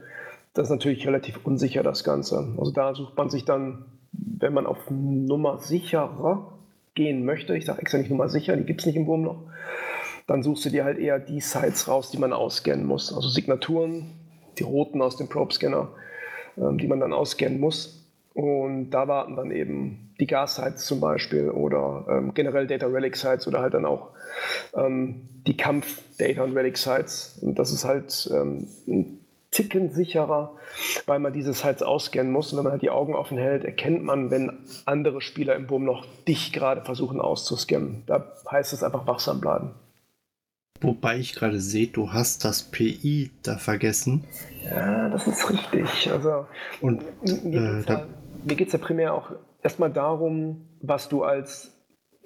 [0.55, 2.55] Das ist natürlich relativ unsicher, das Ganze.
[2.57, 6.57] Also da sucht man sich dann, wenn man auf Nummer sicherer
[6.95, 9.43] gehen möchte, ich sage extra nicht Nummer sicher, die gibt es nicht im Wurmloch,
[10.25, 13.13] dann suchst du dir halt eher die Sites raus, die man ausscannen muss.
[13.13, 14.13] Also Signaturen,
[14.57, 15.89] die roten aus dem Probe-Scanner,
[16.57, 17.97] ähm, die man dann ausscannen muss.
[18.33, 23.47] Und da warten dann eben die Gas-Sites zum Beispiel oder ähm, generell Data Relic Sites
[23.47, 24.11] oder halt dann auch
[24.73, 27.39] ähm, die Kampf-Data und Relic Sites.
[27.41, 29.19] Und das ist halt ähm, ein
[29.51, 30.53] Ticken sicherer,
[31.07, 32.53] weil man diese Sites ausscannen muss.
[32.53, 35.83] Und wenn man halt die Augen offen hält, erkennt man, wenn andere Spieler im Boom
[35.83, 38.03] noch dich gerade versuchen auszuscannen.
[38.05, 39.71] Da heißt es einfach wachsam bleiben.
[40.81, 44.25] Wobei ich gerade sehe, du hast das PI da vergessen.
[44.63, 46.11] Ja, das ist richtig.
[46.11, 46.47] Also,
[46.81, 51.71] und mir geht es ja, ja primär auch erstmal darum, was du als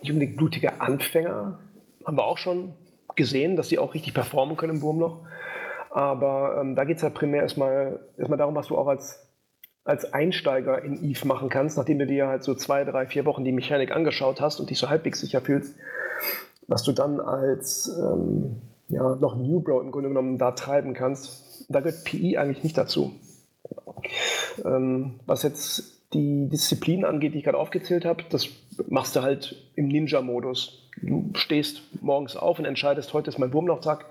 [0.01, 1.59] nicht unbedingt blutiger Anfänger
[2.05, 2.73] haben wir auch schon
[3.15, 5.21] gesehen, dass sie auch richtig performen können im Wurmloch.
[5.89, 9.31] Aber ähm, da geht es ja primär erstmal, erstmal darum, was du auch als,
[9.83, 13.45] als Einsteiger in Eve machen kannst, nachdem du dir halt so zwei, drei, vier Wochen
[13.45, 15.77] die Mechanik angeschaut hast und dich so halbwegs sicher fühlst,
[16.67, 21.65] was du dann als ähm, ja, noch New Bro im Grunde genommen da treiben kannst.
[21.69, 23.13] Da gehört PI eigentlich nicht dazu.
[24.63, 28.47] Ähm, was jetzt die Disziplinen angeht, die ich gerade aufgezählt habe, das
[28.87, 30.89] machst du halt im Ninja-Modus.
[31.01, 34.05] Du stehst morgens auf und entscheidest, heute ist mein Wurmlochtag.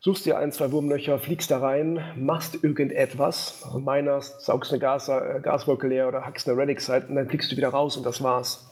[0.00, 5.08] Suchst dir ein, zwei Wurmlöcher, fliegst da rein, machst irgendetwas, also minerst, saugst eine Gas,
[5.08, 8.22] äh, Gaswolke leer oder hackst eine Relic-Site und dann fliegst du wieder raus und das
[8.22, 8.68] war's.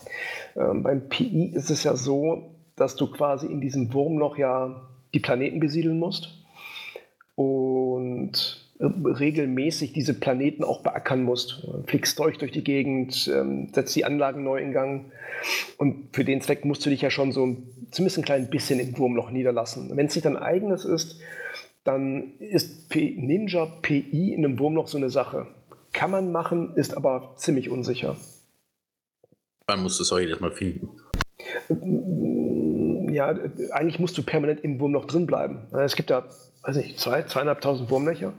[0.57, 5.21] Ähm, beim PI ist es ja so, dass du quasi in diesem Wurmloch ja die
[5.21, 6.31] Planeten besiedeln musst
[7.35, 11.67] und regelmäßig diese Planeten auch beackern musst.
[11.87, 15.13] Fliegst durch durch die Gegend, ähm, setzt die Anlagen neu in Gang.
[15.77, 17.57] Und für den Zweck musst du dich ja schon so
[17.91, 19.95] zumindest ein klein bisschen im Wurmloch niederlassen.
[19.95, 21.21] Wenn es nicht dein eigenes ist,
[21.85, 25.47] dann ist Ninja PI in einem Wurmloch so eine Sache.
[25.93, 28.17] Kann man machen, ist aber ziemlich unsicher.
[29.67, 30.89] Man muss es auch jedes Mal finden.
[33.21, 33.35] Ja,
[33.73, 35.59] eigentlich musst du permanent im Wurmloch drin bleiben.
[35.73, 36.25] Es gibt da,
[36.63, 38.33] weiß ich, zwei, zweieinhalbtausend Wurmlöcher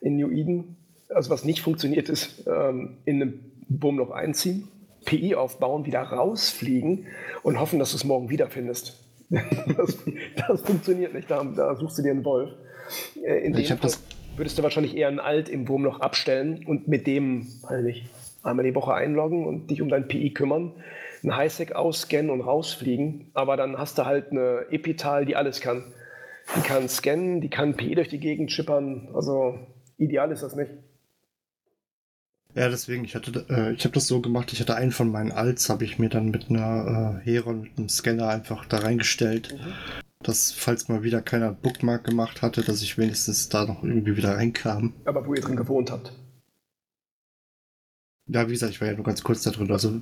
[0.00, 0.76] in New Eden.
[1.08, 4.66] Also was nicht funktioniert ist, ähm, in einem Wurmloch einziehen,
[5.04, 7.06] PI aufbauen, wieder rausfliegen
[7.44, 8.98] und hoffen, dass du es morgen wiederfindest.
[9.30, 9.98] das,
[10.48, 11.30] das funktioniert nicht.
[11.30, 12.50] Da, da, suchst du dir einen Wolf.
[13.24, 13.92] Äh, in ich dem Fall
[14.36, 18.06] würdest du wahrscheinlich eher einen Alt im Wurmloch abstellen und mit dem, weiß nicht,
[18.42, 20.72] einmal die Woche einloggen und dich um dein PI kümmern,
[21.24, 23.30] ein Highsec ausscannen und rausfliegen.
[23.34, 25.92] Aber dann hast du halt eine Epital, die alles kann.
[26.56, 29.08] Die kann scannen, die kann PI durch die Gegend schippern.
[29.14, 29.58] Also
[29.98, 30.70] ideal ist das nicht.
[32.54, 35.30] Ja, deswegen, ich hatte, äh, ich habe das so gemacht, ich hatte einen von meinen
[35.30, 39.54] Alts, habe ich mir dann mit einer äh, Heron, mit einem Scanner einfach da reingestellt.
[39.54, 39.72] Mhm.
[40.20, 44.34] Dass, falls mal wieder keiner Bookmark gemacht hatte, dass ich wenigstens da noch irgendwie wieder
[44.34, 44.94] reinkam.
[45.04, 46.12] Aber wo ihr drin gewohnt habt.
[48.26, 49.70] Ja, wie gesagt, ich war ja nur ganz kurz da drin.
[49.70, 50.00] Also,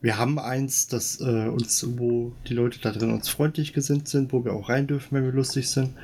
[0.00, 4.32] wir haben eins, das äh, uns, wo die Leute da drin uns freundlich gesinnt sind,
[4.32, 5.96] wo wir auch rein dürfen, wenn wir lustig sind.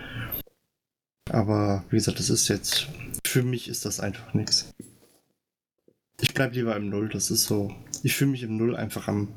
[1.30, 2.88] Aber wie gesagt, das ist jetzt,
[3.24, 4.74] für mich ist das einfach nichts.
[6.20, 9.28] Ich bleibe lieber im Null, das ist so, ich fühle mich im Null einfach am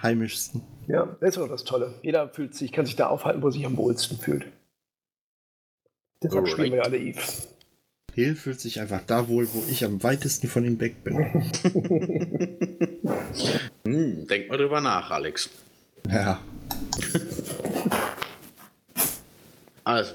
[0.00, 0.62] heimischsten.
[0.86, 1.94] Ja, das ist auch das Tolle.
[2.02, 4.46] Jeder fühlt sich, kann sich da aufhalten, wo er sich am wohlsten fühlt.
[6.22, 6.52] Deshalb Alright.
[6.52, 7.20] spielen wir ja alle Eve.
[8.14, 11.18] Hill fühlt sich einfach da wohl, wo ich am weitesten von ihm weg bin.
[13.86, 15.50] Hm, denk mal drüber nach, Alex.
[16.08, 16.40] Ja,
[19.84, 20.14] Also,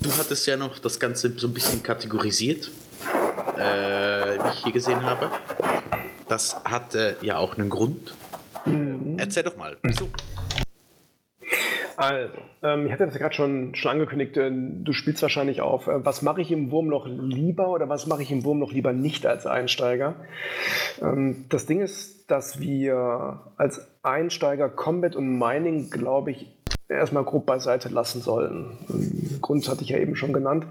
[0.00, 2.70] du hattest ja noch das Ganze so ein bisschen kategorisiert,
[3.58, 5.30] äh, wie ich hier gesehen habe.
[6.28, 8.14] Das hatte ja auch einen Grund.
[9.18, 9.76] Erzähl doch mal.
[9.82, 10.08] Wieso?
[11.96, 15.86] Also, ähm, ich hatte das ja gerade schon, schon angekündigt, äh, du spielst wahrscheinlich auf,
[15.86, 19.26] äh, was mache ich im Wurmloch lieber oder was mache ich im Wurmloch lieber nicht
[19.26, 20.16] als Einsteiger?
[21.00, 26.46] Ähm, das Ding ist, dass wir als Einsteiger Combat und Mining, glaube ich,
[26.88, 28.78] erstmal grob beiseite lassen sollten.
[28.88, 30.66] Den Grund hatte ich ja eben schon genannt.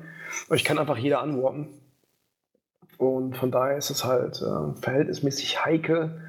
[0.53, 1.69] Ich kann einfach jeder anwarpen.
[2.97, 6.21] Und von daher ist es halt äh, verhältnismäßig heikel.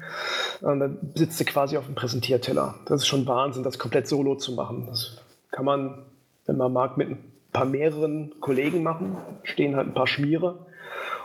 [0.61, 2.75] Und da sitzt du quasi auf dem Präsentierteller.
[2.85, 4.87] Das ist schon Wahnsinn, das komplett solo zu machen.
[4.87, 5.17] Das
[5.51, 6.05] kann man,
[6.45, 9.17] wenn man mag, mit ein paar mehreren Kollegen machen.
[9.43, 10.65] Stehen halt ein paar Schmiere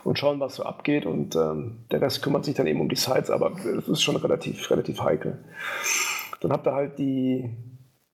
[0.04, 1.06] und schauen, was so abgeht.
[1.06, 4.16] Und ähm, der Rest kümmert sich dann eben um die Sites, aber es ist schon
[4.16, 5.38] relativ, relativ heikel.
[6.40, 7.50] Dann habt ihr halt die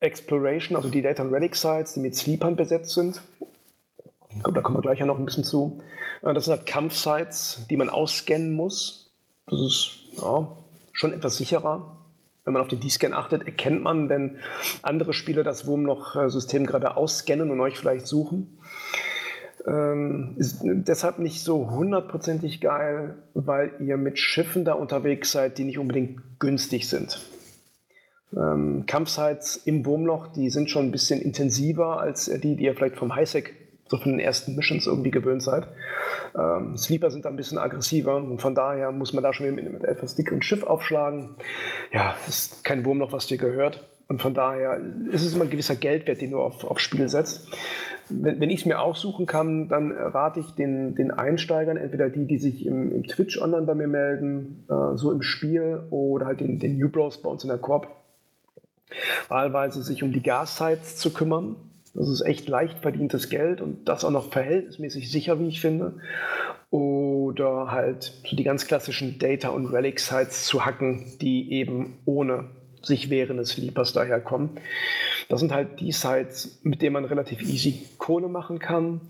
[0.00, 3.20] Exploration, also die Data and Relic Sites, die mit Sleepern besetzt sind.
[4.42, 5.80] Glaube, da kommen wir gleich ja noch ein bisschen zu.
[6.22, 9.12] Äh, Das sind halt Kampfsites, die man ausscannen muss.
[9.46, 10.48] Das ist ja,
[10.92, 11.96] schon etwas sicherer.
[12.44, 14.38] Wenn man auf den D-Scan achtet, erkennt man, wenn
[14.82, 18.58] andere Spieler das Wurmloch-System gerade ausscannen und euch vielleicht suchen.
[19.66, 25.64] Ähm, ist deshalb nicht so hundertprozentig geil, weil ihr mit Schiffen da unterwegs seid, die
[25.64, 27.20] nicht unbedingt günstig sind.
[28.34, 32.96] Ähm, Kampfsites im Wurmloch, die sind schon ein bisschen intensiver als die, die ihr vielleicht
[32.96, 33.54] vom Highsec,
[33.88, 35.66] so von den ersten Missions irgendwie gewöhnt seid.
[36.38, 39.72] Ähm, Sleeper sind da ein bisschen aggressiver und von daher muss man da schon mit,
[39.72, 41.30] mit etwas dickeren Schiff aufschlagen.
[41.92, 43.88] Ja, ist kein Wurmloch, was dir gehört.
[44.08, 47.46] Und von daher ist es immer ein gewisser Geldwert, den du auf, aufs Spiel setzt.
[48.08, 52.26] Wenn, wenn ich es mir aussuchen kann, dann rate ich den, den Einsteigern, entweder die,
[52.26, 56.40] die sich im, im Twitch online bei mir melden, äh, so im Spiel, oder halt
[56.40, 57.88] den, den New Bros bei uns in der Korb,
[59.28, 61.56] wahlweise sich um die Gas-Sites zu kümmern.
[61.98, 65.94] Das ist echt leicht verdientes Geld und das auch noch verhältnismäßig sicher, wie ich finde.
[66.70, 72.50] Oder halt die ganz klassischen Data- und Relic-Sites zu hacken, die eben ohne
[72.82, 74.50] sich wehrende Sleepers daherkommen.
[75.28, 79.00] Das sind halt die Sites, mit denen man relativ easy Kohle machen kann.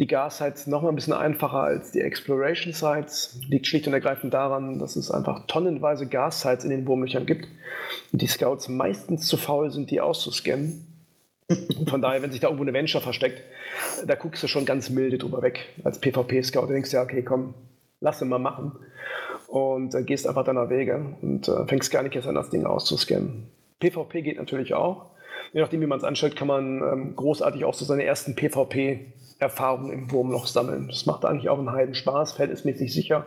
[0.00, 3.42] Die Gas-Sites noch mal ein bisschen einfacher als die Exploration-Sites.
[3.48, 7.46] Liegt schlicht und ergreifend daran, dass es einfach tonnenweise Gas-Sites in den Wurmlöchern gibt
[8.12, 10.91] und die Scouts meistens zu faul sind, die auszuscannen.
[11.88, 13.42] Von daher, wenn sich da irgendwo eine Venture versteckt,
[14.06, 16.66] da guckst du schon ganz milde drüber weg als PvP-Scout.
[16.66, 17.54] Du denkst ja, okay, komm,
[18.00, 18.72] lass ihn mal machen.
[19.48, 22.64] Und äh, gehst einfach deiner Wege und äh, fängst gar nicht erst an, das Ding
[22.64, 23.48] auszuscannen.
[23.80, 25.10] PvP geht natürlich auch.
[25.52, 29.92] Je nachdem, wie man es anstellt, kann man ähm, großartig auch so seine ersten PvP-Erfahrungen
[29.92, 30.88] im Wurmloch sammeln.
[30.88, 33.26] Das macht eigentlich auch einen heiden Spaß, verhältnismäßig sicher.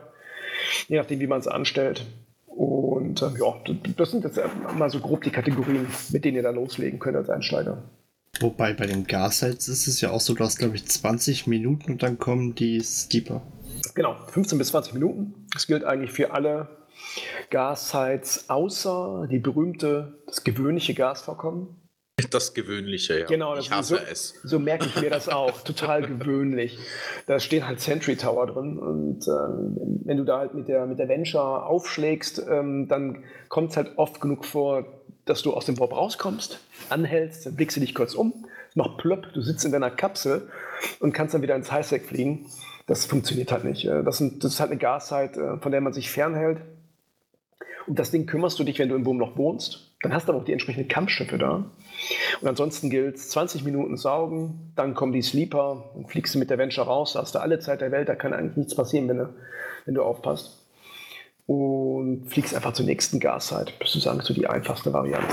[0.88, 2.06] Je nachdem, wie man es anstellt.
[2.48, 3.56] Und äh, ja,
[3.98, 4.40] das sind jetzt
[4.76, 7.84] mal so grob die Kategorien, mit denen ihr da loslegen könnt als Einsteiger.
[8.42, 11.94] Wobei bei den Gas-Sites ist es ja auch so, du hast glaube ich 20 Minuten
[11.94, 13.42] und dann kommen die Steeper.
[13.94, 15.48] Genau, 15 bis 20 Minuten.
[15.54, 16.68] Das gilt eigentlich für alle
[17.50, 21.82] Gas-Sites, außer die berühmte, das gewöhnliche Gasvorkommen.
[22.32, 23.26] Das Gewöhnliche, ja.
[23.26, 24.34] Genau, das ich hasse so, es.
[24.44, 25.62] So merke ich mir das auch.
[25.64, 26.80] Total gewöhnlich.
[27.28, 28.80] Da stehen halt Sentry Tower drin.
[28.80, 33.72] Und ähm, wenn du da halt mit der, mit der Venture aufschlägst, ähm, dann kommt
[33.72, 34.95] es halt oft genug vor,
[35.26, 36.60] dass du aus dem Warp rauskommst,
[36.90, 40.50] anhältst, dann blickst du dich kurz um, es macht plöpp, du sitzt in deiner Kapsel
[41.00, 42.46] und kannst dann wieder ins Highsec fliegen.
[42.88, 43.86] Das funktioniert halt nicht.
[43.86, 46.60] Äh, Das, sind, das ist halt eine Gaszeit, äh, von der man sich fernhält.
[47.88, 49.96] Um das Ding kümmerst du dich, wenn du im Wurmloch wohnst.
[50.02, 51.72] Dann hast du aber auch die entsprechenden Kampfschiffe da.
[52.42, 56.58] Und ansonsten gilt 20 Minuten saugen, dann kommen die Sleeper und fliegst du mit der
[56.58, 57.14] Venture raus.
[57.14, 59.34] Da hast du alle Zeit der Welt, da kann eigentlich nichts passieren, wenn du,
[59.86, 60.65] wenn du aufpasst.
[61.48, 63.74] Und fliegst einfach zur nächsten Gaszeit.
[63.80, 65.28] Das ist eigentlich so die einfachste Variante.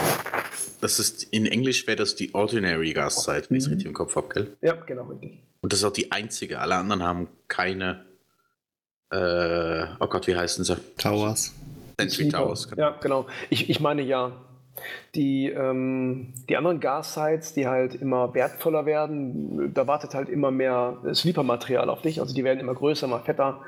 [0.83, 4.17] Das ist, in Englisch wäre das die Ordinary Gaszeit, wenn ich es richtig im Kopf
[4.17, 4.57] habe, gell?
[4.61, 5.39] Ja, genau, richtig.
[5.63, 6.59] Und das ist auch die einzige.
[6.59, 8.05] Alle anderen haben keine.
[9.11, 10.77] Äh, oh Gott, wie heißen sie?
[10.99, 11.55] Towers.
[11.99, 12.69] Sentry Towers.
[12.77, 13.27] Ja, genau.
[13.49, 14.33] Ich, ich meine ja,
[15.15, 20.99] die, ähm, die anderen Gas-Sites, die halt immer wertvoller werden, da wartet halt immer mehr
[21.13, 22.21] Sleeper-Material auf dich.
[22.21, 23.61] Also die werden immer größer, immer fetter.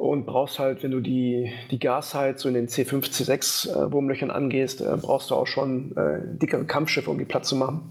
[0.00, 4.80] Und brauchst halt, wenn du die, die Gas-Sites so in den C5, C6 äh, angehst,
[4.80, 7.82] äh, brauchst du auch schon äh, dickere Kampfschiffe, um die Platz zu machen.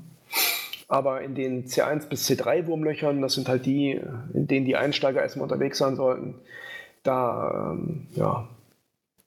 [0.87, 4.01] Aber in den C1 bis C3 Wurmlöchern, das sind halt die,
[4.33, 6.33] in denen die Einsteiger erstmal unterwegs sein sollten,
[7.03, 8.49] da ähm, ja,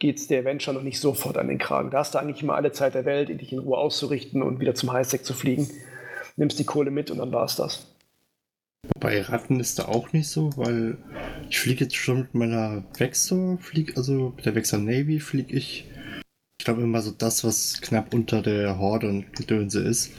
[0.00, 1.90] geht es der Adventure noch nicht sofort an den Kragen.
[1.90, 4.74] Da hast du eigentlich immer alle Zeit der Welt, dich in Ruhe auszurichten und wieder
[4.74, 5.70] zum Highsec zu fliegen.
[6.34, 7.91] Nimmst die Kohle mit und dann war es das.
[8.98, 10.98] Bei Ratten ist da auch nicht so, weil
[11.48, 15.88] ich fliege jetzt schon mit meiner Vexor, flieg, also mit der Vexor Navy fliege ich,
[16.58, 20.12] ich glaube immer so das, was knapp unter der Horde und Gedönse ist.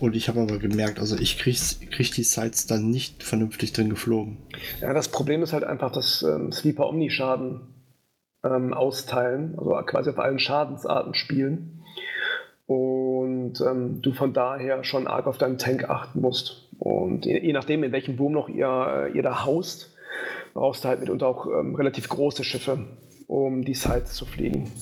[0.00, 1.58] Und ich habe aber gemerkt, also ich kriege
[1.90, 4.38] krieg die Sites dann nicht vernünftig drin geflogen.
[4.80, 7.60] Ja, das Problem ist halt einfach, dass ähm, Sleeper Omni-Schaden
[8.42, 11.82] ähm, austeilen, also quasi auf allen Schadensarten spielen.
[12.66, 16.69] Und ähm, du von daher schon arg auf deinen Tank achten musst.
[16.80, 19.94] Und je, je nachdem, in welchem Boom noch ihr, äh, ihr da haust,
[20.54, 22.86] brauchst du halt mitunter auch ähm, relativ große Schiffe,
[23.26, 24.72] um die Sites zu fliegen.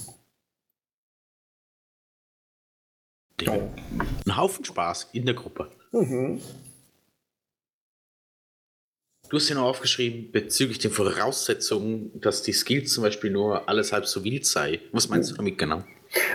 [3.41, 3.53] Ja.
[4.27, 5.71] Ein Haufen Spaß in der Gruppe.
[5.91, 6.41] Mhm.
[9.29, 13.93] Du hast ja noch aufgeschrieben, bezüglich den Voraussetzungen, dass die Skills zum Beispiel nur alles
[13.93, 14.81] halb so wild sei.
[14.93, 15.83] Was meinst du damit genau?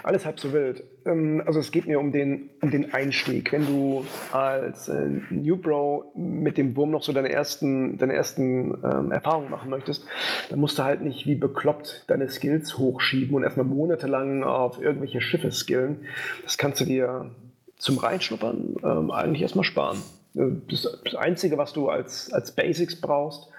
[0.04, 0.84] Alles halb so wild.
[1.06, 3.52] Ähm, also es geht mir um den, um den Einstieg.
[3.52, 8.78] Wenn du als äh, New Bro mit dem Wurm noch so deine ersten, deine ersten
[8.84, 10.06] ähm, Erfahrungen machen möchtest,
[10.50, 15.22] dann musst du halt nicht wie bekloppt deine Skills hochschieben und erstmal monatelang auf irgendwelche
[15.22, 16.06] Schiffe skillen.
[16.44, 17.32] Das kannst du dir
[17.78, 19.98] zum Reinschnuppern ähm, eigentlich erstmal sparen.
[20.36, 23.50] Äh, das, das Einzige, was du als, als Basics brauchst,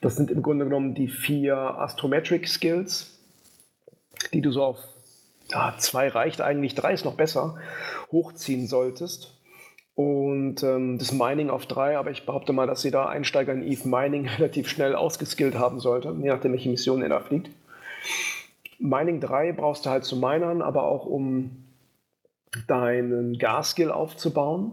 [0.00, 3.18] das sind im Grunde genommen die vier Astrometric Skills,
[4.32, 4.78] die du so auf
[5.50, 7.56] ja, zwei reicht eigentlich, drei ist noch besser,
[8.12, 9.36] hochziehen solltest.
[9.94, 13.88] Und ähm, das Mining auf drei, aber ich behaupte mal, dass jeder Einsteiger in Eve
[13.88, 17.50] Mining relativ schnell ausgeskillt haben sollte, je nachdem, welche Mission er da fliegt.
[18.78, 21.64] Mining 3 brauchst du halt zu minern, aber auch um
[22.66, 24.72] deinen Gas-Skill aufzubauen.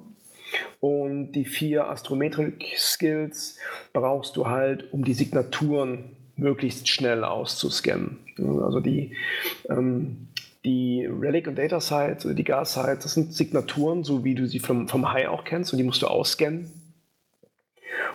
[0.79, 3.57] Und die vier Astrometrik-Skills
[3.91, 8.19] brauchst du halt, um die Signaturen möglichst schnell auszuscannen.
[8.37, 9.13] Also die
[9.69, 10.29] ähm,
[10.65, 14.47] die Relic und Data Sites oder die Gas Sites, das sind Signaturen, so wie du
[14.47, 16.71] sie vom, vom High auch kennst und die musst du ausscannen.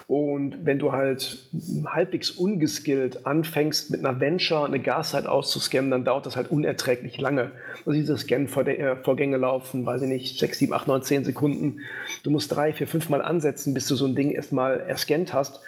[0.07, 1.49] Und wenn du halt
[1.87, 7.53] halbwegs ungeskillt anfängst, mit einer Venture eine Gassite auszuscannen, dann dauert das halt unerträglich lange.
[7.87, 11.81] Also diese Scan-Vorgänge laufen, weiß ich nicht, 6, 7, 8, 9, 10 Sekunden.
[12.25, 15.61] Du musst drei, vier, fünf Mal ansetzen, bis du so ein Ding erstmal erscannt hast.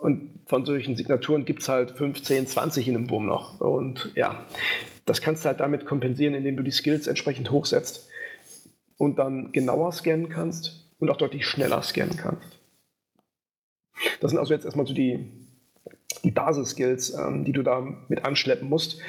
[0.00, 3.60] Und von solchen Signaturen gibt es halt 15, 20 in einem Boom noch.
[3.60, 4.44] Und ja,
[5.04, 8.08] das kannst du halt damit kompensieren, indem du die Skills entsprechend hochsetzt
[8.96, 12.58] und dann genauer scannen kannst und auch deutlich schneller scannen kannst.
[14.20, 15.30] Das sind also jetzt erstmal so die,
[16.22, 19.00] die Basis-Skills, ähm, die du da mit anschleppen musst.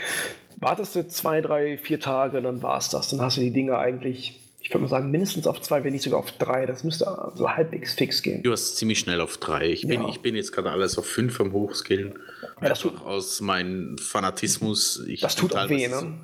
[0.58, 3.10] Wartest du zwei, drei, vier Tage, dann war es das.
[3.10, 6.04] Dann hast du die Dinge eigentlich ich würde mal sagen, mindestens auf zwei, wenn nicht
[6.04, 6.66] sogar auf drei.
[6.66, 8.44] Das müsste so halbwegs fix gehen.
[8.44, 9.70] Du hast ziemlich schnell auf drei.
[9.70, 10.10] Ich bin, ja.
[10.10, 12.20] ich bin jetzt gerade alles auf fünf am Hochskillen.
[12.62, 15.06] Ja, das tut, aus meinem Fanatismus.
[15.08, 16.16] Ich das tut auch weh, ne?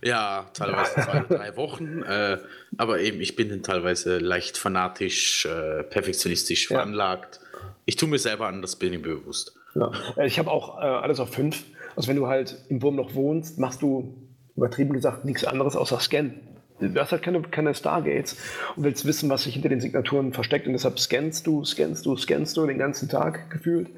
[0.00, 2.04] Ja, teilweise zwei, drei Wochen.
[2.04, 2.38] Äh,
[2.76, 6.76] aber eben, ich bin dann teilweise leicht fanatisch, äh, perfektionistisch ja.
[6.76, 7.40] veranlagt.
[7.84, 9.56] Ich tue mir selber an, das bin ich bewusst.
[9.74, 9.90] Ja.
[10.16, 11.64] Äh, ich habe auch äh, alles auf fünf.
[11.96, 14.14] Also wenn du halt im Wurm noch wohnst, machst du
[14.54, 16.48] übertrieben gesagt nichts anderes außer Scannen
[16.80, 18.36] du hast halt keine, keine Stargates
[18.76, 20.66] und willst wissen, was sich hinter den Signaturen versteckt.
[20.66, 23.88] Und deshalb scannst du, scannst du, scannst du den ganzen Tag gefühlt.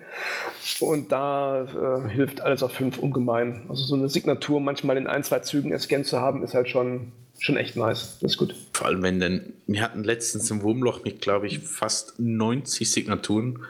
[0.81, 1.65] Und da
[2.07, 3.63] äh, hilft alles auf 5 ungemein.
[3.69, 7.13] Also so eine Signatur manchmal in ein, zwei Zügen erscannt zu haben, ist halt schon,
[7.39, 8.19] schon echt nice.
[8.21, 8.55] Das ist gut.
[8.73, 13.61] Vor allem, wenn denn, wir hatten letztens im Wurmloch mit, glaube ich, fast 90 Signaturen.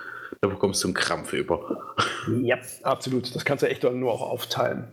[0.41, 1.95] Da bekommst du einen Krampf über.
[2.43, 3.35] Ja, absolut.
[3.35, 4.89] Das kannst du echt nur auch aufteilen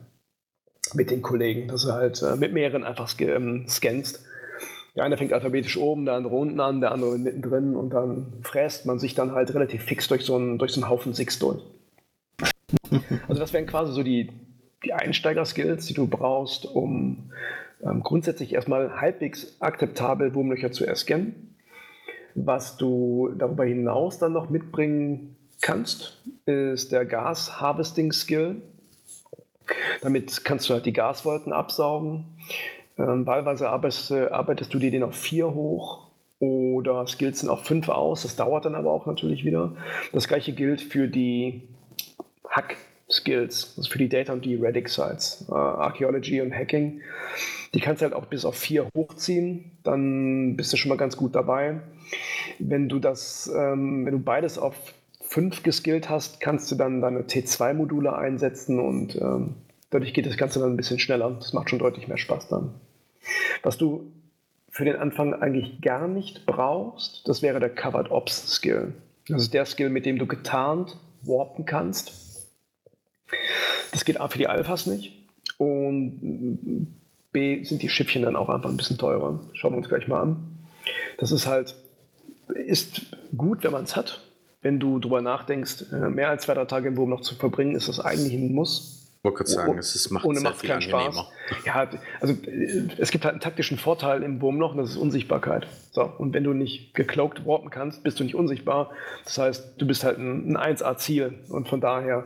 [0.96, 4.24] mit den Kollegen, dass du halt äh, mit mehreren einfach ähm, scannst.
[4.96, 8.86] Der eine fängt alphabetisch oben, der andere unten an, der andere mittendrin und dann fräst
[8.86, 11.62] man sich dann halt relativ fix durch so einen, durch so einen Haufen Six durch.
[13.28, 14.30] Also das wären quasi so die,
[14.84, 17.32] die Einsteiger-Skills, die du brauchst, um
[17.84, 21.56] ähm, grundsätzlich erstmal halbwegs akzeptabel Wurmlöcher zu erscannen.
[22.36, 28.62] Was du darüber hinaus dann noch mitbringen kannst, ist der Gas-Harvesting-Skill.
[30.02, 32.26] Damit kannst du halt die Gaswolken absaugen.
[32.98, 36.08] Ähm, wahlweise arbeitest, arbeitest, du dir den auf 4 hoch
[36.40, 38.24] oder skillst ihn auf 5 aus.
[38.24, 39.76] Das dauert dann aber auch natürlich wieder.
[40.14, 41.64] Das gleiche gilt für die
[42.50, 47.02] Hack-Skills, also für die Data und die Redic-Sites, äh, Archaeology und Hacking.
[47.74, 51.18] Die kannst du halt auch bis auf 4 hochziehen, dann bist du schon mal ganz
[51.18, 51.82] gut dabei.
[52.60, 54.76] Wenn du das, ähm, wenn du beides auf
[55.38, 59.54] 5 geskillt hast, kannst du dann deine T2-Module einsetzen und ähm,
[59.92, 61.30] dadurch geht das Ganze dann ein bisschen schneller.
[61.30, 62.74] Das macht schon deutlich mehr Spaß dann.
[63.62, 64.12] Was du
[64.72, 68.96] für den Anfang eigentlich gar nicht brauchst, das wäre der Covered Ops Skill.
[69.28, 72.48] Das ist der Skill, mit dem du getarnt warpen kannst.
[73.92, 75.14] Das geht A für die Alphas nicht.
[75.60, 76.88] Und
[77.32, 79.40] B sind die Schiffchen dann auch einfach ein bisschen teurer.
[79.54, 80.68] Schauen wir uns gleich mal an.
[81.20, 81.76] Das ist halt,
[82.56, 84.24] ist gut, wenn man es hat.
[84.62, 87.76] Wenn du darüber nachdenkst, äh, mehr als zwei, drei Tage im Wurm noch zu verbringen,
[87.76, 89.08] ist das eigentlich ein Muss.
[89.18, 90.82] Ich wollte gerade sagen, es ist, macht ohne sehr macht viel keinen.
[90.82, 91.26] Spaß.
[91.66, 91.90] Ja,
[92.20, 95.68] also äh, es gibt halt einen taktischen Vorteil im Wurmloch, und das ist Unsichtbarkeit.
[95.92, 98.92] So, und wenn du nicht gecloakt warpen kannst, bist du nicht unsichtbar.
[99.26, 101.34] Das heißt, du bist halt ein, ein 1A-Ziel.
[101.50, 102.26] Und von daher,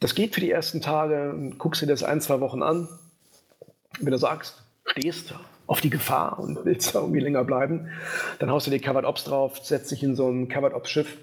[0.00, 1.52] das geht für die ersten Tage.
[1.58, 2.88] Guckst dir das ein, zwei Wochen an.
[4.00, 5.34] Wenn du sagst, stehst
[5.66, 7.88] auf die Gefahr und willst da irgendwie länger bleiben,
[8.38, 11.16] dann haust du dir Covered Ops drauf, setzt dich in so ein Covered Ops Schiff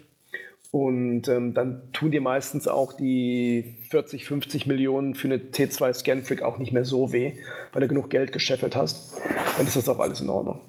[0.71, 6.43] und ähm, dann tun dir meistens auch die 40, 50 Millionen für eine T2 Scanflick
[6.43, 7.33] auch nicht mehr so weh,
[7.73, 9.19] weil du genug Geld gescheffelt hast.
[9.57, 10.61] Dann ist das auch alles in Ordnung.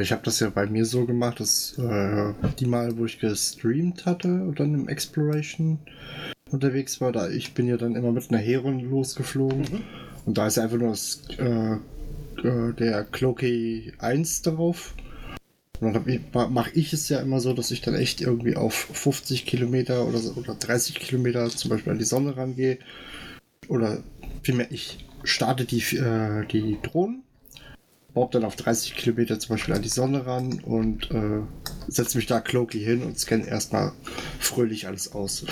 [0.00, 4.06] Ich habe das ja bei mir so gemacht, dass äh, die Mal, wo ich gestreamt
[4.06, 5.78] hatte und dann im Exploration
[6.50, 9.82] unterwegs war, da ich bin ja dann immer mit einer Heron losgeflogen
[10.24, 11.74] und da ist einfach nur das, äh,
[12.48, 14.94] äh, der Cloaky 1 drauf.
[15.86, 19.46] Und dann mache ich es ja immer so, dass ich dann echt irgendwie auf 50
[19.46, 22.78] Kilometer oder, oder 30 Kilometer zum Beispiel an die Sonne rangehe.
[23.68, 24.02] Oder
[24.42, 27.24] vielmehr, ich starte die, äh, die Drohnen
[28.14, 31.42] baue dann auf 30 Kilometer zum Beispiel an die Sonne ran und äh,
[31.88, 33.92] setze mich da cloaky hin und scanne erstmal
[34.38, 35.44] fröhlich alles aus.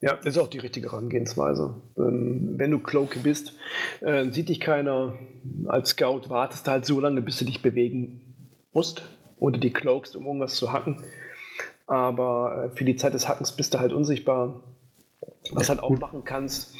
[0.00, 1.74] Ja, das ist auch die richtige Herangehensweise.
[1.96, 3.54] Ähm, wenn du Cloaky bist,
[4.00, 5.18] äh, sieht dich keiner.
[5.66, 8.20] Als Scout wartest halt so lange, bis du dich bewegen
[8.72, 9.02] musst
[9.40, 11.02] oder die cloakst, um irgendwas zu hacken.
[11.86, 14.60] Aber äh, für die Zeit des Hackens bist du halt unsichtbar.
[15.52, 16.74] Was halt auch machen kannst,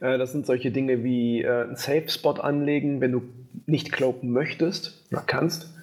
[0.00, 3.22] äh, das sind solche Dinge wie äh, einen Safe-Spot anlegen, wenn du
[3.66, 5.74] nicht cloaken möchtest oder kannst.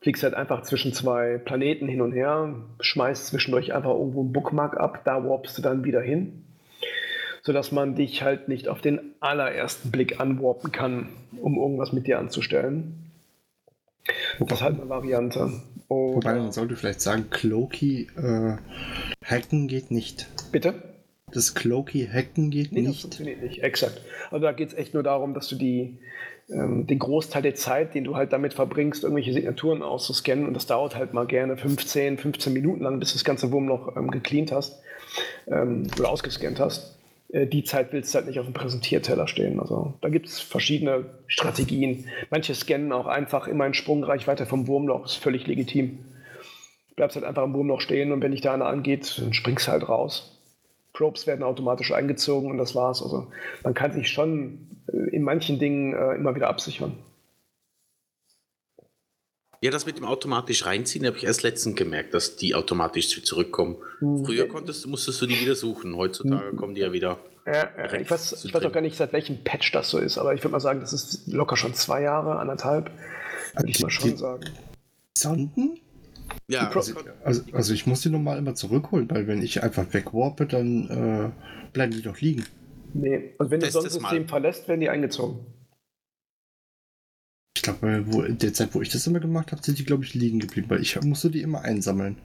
[0.00, 4.78] Fliegst halt einfach zwischen zwei Planeten hin und her, schmeißt zwischendurch einfach irgendwo einen Bookmark
[4.78, 6.44] ab, da warpst du dann wieder hin,
[7.42, 11.08] sodass man dich halt nicht auf den allerersten Blick anwarpen kann,
[11.40, 13.05] um irgendwas mit dir anzustellen.
[14.40, 15.52] Das ist halt eine Variante.
[15.88, 18.56] Wobei man Oder, sollte vielleicht sagen, cloaky äh,
[19.24, 20.26] hacken geht nicht.
[20.52, 20.74] bitte?
[21.32, 23.00] Das cloaky hacken geht Nee, das nicht.
[23.02, 24.00] funktioniert nicht, exakt.
[24.30, 25.98] Also da geht es echt nur darum, dass du die,
[26.48, 30.66] ähm, den Großteil der Zeit, den du halt damit verbringst, irgendwelche Signaturen auszuscannen und das
[30.66, 34.52] dauert halt mal gerne 15, 15 Minuten lang, bis du das ganze Wurmloch ähm, gecleant
[34.52, 34.80] hast
[35.48, 36.96] ähm, oder ausgescannt hast.
[37.36, 39.60] Äh, die Zeit willst du halt nicht auf dem Präsentierteller stehen.
[39.60, 42.06] Also da gibt es verschiedene Strategien.
[42.30, 45.98] Manche scannen auch einfach immer in Sprungreichweite vom Wurmloch, ist völlig legitim.
[46.96, 49.72] Bleibst halt einfach im Wurmloch stehen und wenn dich da einer angeht, dann springst du
[49.72, 50.32] halt raus.
[50.94, 53.02] Probes werden automatisch eingezogen und das war's.
[53.02, 53.26] Also
[53.62, 56.96] man kann sich schon äh, in manchen Dingen äh, immer wieder absichern.
[59.66, 63.20] Ja, das mit dem automatisch reinziehen habe ich erst letztens gemerkt, dass die automatisch zu-
[63.20, 63.76] zurückkommen.
[63.98, 64.24] Hm.
[64.24, 67.18] Früher konntest, musstest du die wieder suchen, heutzutage kommen die ja wieder.
[67.46, 67.68] Ja,
[68.00, 70.40] ich weiß, ich weiß auch gar nicht, seit welchem Patch das so ist, aber ich
[70.44, 72.92] würde mal sagen, das ist locker schon zwei Jahre, anderthalb.
[73.56, 74.44] Würde ich mal schon sagen.
[75.18, 75.80] Sonden?
[76.46, 76.82] Ja, kon-
[77.24, 81.70] Also, also ich muss die normal immer zurückholen, weil wenn ich einfach wegwarpe, dann äh,
[81.72, 82.44] bleiben die doch liegen.
[82.94, 84.28] Nee, und wenn du das Test es Sonnensystem mal.
[84.28, 85.40] verlässt, werden die eingezogen.
[87.66, 90.04] Ich glaube, wo, in der Zeit, wo ich das immer gemacht habe, sind die, glaube
[90.04, 92.16] ich, liegen geblieben, weil ich musste die immer einsammeln.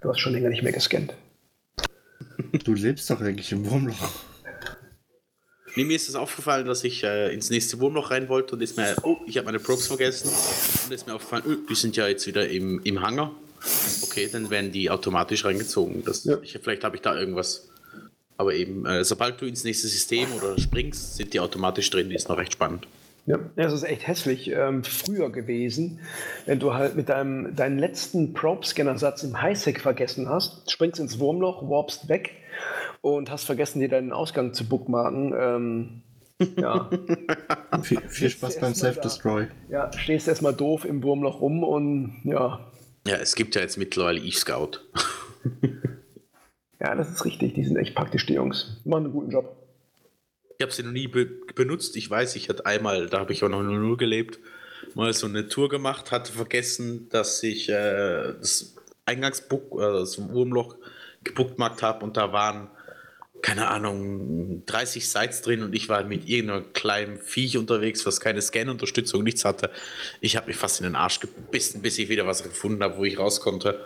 [0.00, 1.14] Du hast schon länger nicht mehr gescannt.
[2.62, 4.12] Du lebst doch eigentlich im Wurmloch.
[5.74, 8.76] Nee, mir ist es aufgefallen, dass ich äh, ins nächste Wurmloch rein wollte und ist
[8.76, 10.30] mir, oh, ich habe meine Probes vergessen.
[10.84, 13.32] Und ist mir aufgefallen, oh, die sind ja jetzt wieder im, im Hangar.
[14.02, 16.04] Okay, dann werden die automatisch reingezogen.
[16.04, 16.38] Das, Ja.
[16.40, 17.68] ich, vielleicht habe ich da irgendwas.
[18.36, 22.08] Aber eben, äh, sobald du ins nächste System oder springst, sind die automatisch drin.
[22.10, 22.86] Die ist noch recht spannend.
[23.26, 26.00] Ja, das ist echt hässlich ähm, früher gewesen,
[26.44, 31.68] wenn du halt mit deinem deinen letzten Probe-Scanner-Satz im Highsec vergessen hast, springst ins Wurmloch,
[31.68, 32.32] warpst weg
[33.00, 35.34] und hast vergessen, dir deinen Ausgang zu bookmarken.
[35.38, 36.02] Ähm,
[36.58, 36.90] ja,
[37.82, 38.74] Viel, viel Spaß beim.
[38.74, 39.46] Self-Destroy.
[39.70, 42.60] ja, stehst erstmal doof im Wurmloch rum und ja,
[43.06, 44.80] Ja, es gibt ja jetzt mittlerweile E-Scout.
[46.80, 47.54] ja, das ist richtig.
[47.54, 48.80] Die sind echt praktisch, die Jungs.
[48.84, 49.63] Die machen einen guten Job.
[50.58, 51.96] Ich habe sie noch nie be benutzt.
[51.96, 54.38] Ich weiß, ich hatte einmal, da habe ich auch noch nur gelebt,
[54.94, 58.74] mal so eine Tour gemacht, hatte vergessen, dass ich äh, das
[59.06, 60.76] Eingangsbook, äh, das Wurmloch
[61.24, 62.68] gebookmarkt habe und da waren,
[63.42, 68.40] keine Ahnung, 30 Sites drin und ich war mit irgendeinem kleinen Viech unterwegs, was keine
[68.40, 69.70] Scan-Unterstützung, nichts hatte.
[70.20, 73.04] Ich habe mich fast in den Arsch gebissen, bis ich wieder was gefunden habe, wo
[73.04, 73.84] ich raus konnte.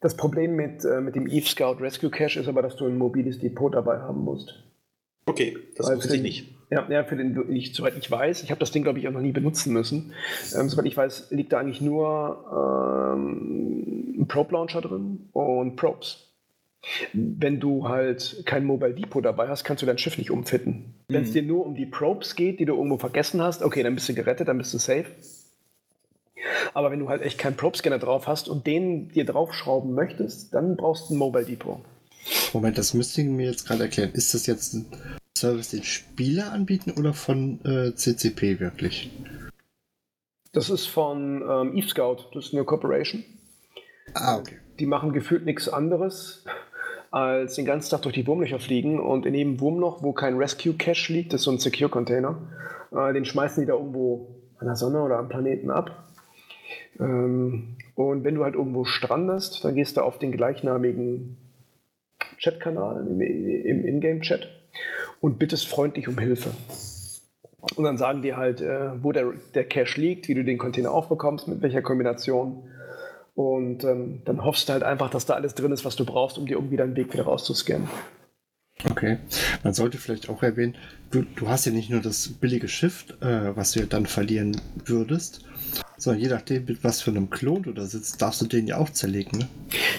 [0.00, 2.98] Das Problem mit, äh, mit dem Eve Scout Rescue Cache ist aber, dass du ein
[2.98, 4.54] mobiles Depot dabei haben musst.
[5.26, 6.54] Okay, das Weil wusste ich nicht.
[6.70, 9.12] Ja, ja für den, ich, soweit ich weiß, ich habe das Ding, glaube ich, auch
[9.12, 10.12] noch nie benutzen müssen.
[10.56, 16.22] Ähm, soweit ich weiß, liegt da eigentlich nur ähm, ein Probe Launcher drin und Probes.
[17.12, 20.94] Wenn du halt kein Mobile Depot dabei hast, kannst du dein Schiff nicht umfitten.
[21.08, 21.34] Wenn es Mhm.
[21.34, 24.14] dir nur um die Probes geht, die du irgendwo vergessen hast, okay, dann bist du
[24.14, 25.06] gerettet, dann bist du safe.
[26.74, 30.76] Aber wenn du halt echt keinen Probe-Scanner drauf hast und den dir draufschrauben möchtest, dann
[30.76, 31.80] brauchst du ein Mobile Depot.
[32.52, 34.12] Moment, das müsst ihr mir jetzt gerade erklären.
[34.12, 34.86] Ist das jetzt ein
[35.36, 39.10] Service, den Spieler anbieten oder von äh, CCP wirklich?
[40.52, 43.22] Das ist von ähm, Eve Scout, das ist eine Corporation.
[44.14, 44.56] Ah, okay.
[44.78, 46.44] Die machen gefühlt nichts anderes,
[47.10, 50.74] als den ganzen Tag durch die Wurmlöcher fliegen und in jedem Wurmloch, wo kein Rescue
[50.74, 52.38] Cache liegt, das ist so ein Secure Container,
[52.92, 56.04] äh, den schmeißen die da irgendwo an der Sonne oder am Planeten ab.
[56.98, 61.36] Ähm, und wenn du halt irgendwo strandest, dann gehst du auf den gleichnamigen
[62.38, 64.48] Chatkanal im, im Ingame-Chat
[65.20, 66.50] und bittest freundlich um Hilfe.
[67.74, 70.92] Und dann sagen die halt, äh, wo der, der Cache liegt, wie du den Container
[70.92, 72.62] aufbekommst, mit welcher Kombination.
[73.34, 76.38] Und ähm, dann hoffst du halt einfach, dass da alles drin ist, was du brauchst,
[76.38, 77.88] um dir irgendwie deinen Weg wieder rauszuscannen.
[78.84, 79.18] Okay.
[79.64, 80.76] Man sollte vielleicht auch erwähnen,
[81.10, 84.60] du, du hast ja nicht nur das billige Schiff, äh, was du ja dann verlieren
[84.84, 85.44] würdest,
[85.96, 88.76] sondern je nachdem, mit was für einem Klon du da sitzt, darfst du den ja
[88.76, 89.38] auch zerlegen.
[89.38, 89.48] Ne?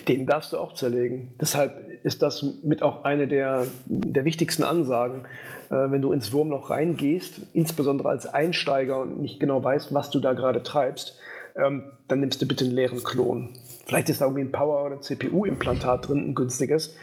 [0.07, 1.34] Den darfst du auch zerlegen.
[1.41, 5.25] Deshalb ist das mit auch eine der, der wichtigsten Ansagen.
[5.69, 10.19] Äh, wenn du ins Wurmloch reingehst, insbesondere als Einsteiger und nicht genau weißt, was du
[10.19, 11.17] da gerade treibst,
[11.55, 13.49] ähm, dann nimmst du bitte einen leeren Klon.
[13.86, 16.95] Vielleicht ist da irgendwie ein Power- oder CPU-Implantat drin, ein günstiges.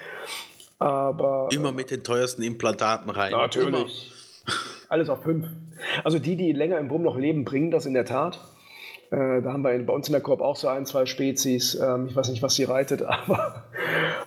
[0.79, 3.33] Aber Immer mit den teuersten Implantaten rein.
[3.33, 3.43] Immer.
[3.43, 4.12] Natürlich.
[4.89, 5.47] Alles auf fünf.
[6.05, 8.39] Also die, die länger im Wurmloch leben, bringen das in der Tat.
[9.11, 11.75] Äh, da haben wir in- bei uns in der Koop auch so ein, zwei Spezies.
[11.75, 13.64] Ähm, ich weiß nicht, was sie reitet, aber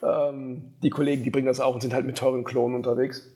[0.04, 3.30] ähm, die Kollegen, die bringen das auch und sind halt mit teuren Klonen unterwegs.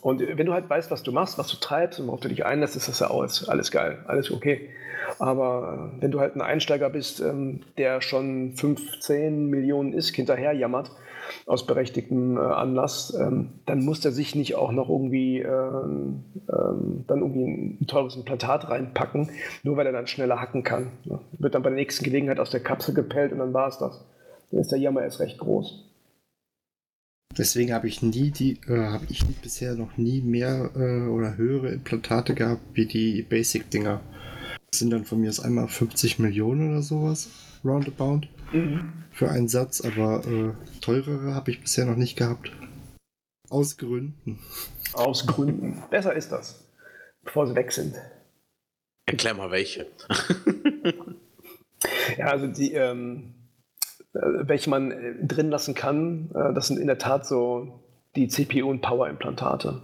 [0.00, 2.28] Und äh, wenn du halt weißt, was du machst, was du treibst und worauf du
[2.28, 4.70] dich einlässt, ist das ja alles, alles geil, alles okay.
[5.18, 10.52] Aber äh, wenn du halt ein Einsteiger bist, ähm, der schon 15 Millionen Isk hinterher
[10.52, 10.90] jammert,
[11.46, 17.04] aus berechtigtem äh, Anlass, ähm, dann muss er sich nicht auch noch irgendwie, ähm, ähm,
[17.06, 19.30] dann irgendwie ein teures Implantat reinpacken,
[19.62, 20.92] nur weil er dann schneller hacken kann.
[21.04, 21.18] Ne?
[21.38, 24.04] Wird dann bei der nächsten Gelegenheit aus der Kapsel gepellt und dann war es das.
[24.50, 25.88] Dann ist der Jammer erst recht groß.
[27.36, 31.70] Deswegen habe ich nie die, äh, habe ich bisher noch nie mehr äh, oder höhere
[31.70, 34.00] Implantate gehabt wie die Basic-Dinger.
[34.70, 37.30] Das sind dann von mir aus einmal 50 Millionen oder sowas,
[37.64, 38.22] roundabout,
[39.12, 42.52] für einen Satz, aber äh, teurere habe ich bisher noch nicht gehabt.
[43.48, 44.38] Aus Gründen.
[44.94, 45.82] Aus Gründen.
[45.90, 46.64] Besser ist das,
[47.22, 47.94] bevor sie weg sind.
[49.06, 49.86] Erklär mal welche.
[52.16, 53.34] Ja, also die, ähm,
[54.14, 57.80] äh, welche man äh, drin lassen kann, äh, das sind in der Tat so
[58.16, 59.82] die CPU- und Power-Implantate.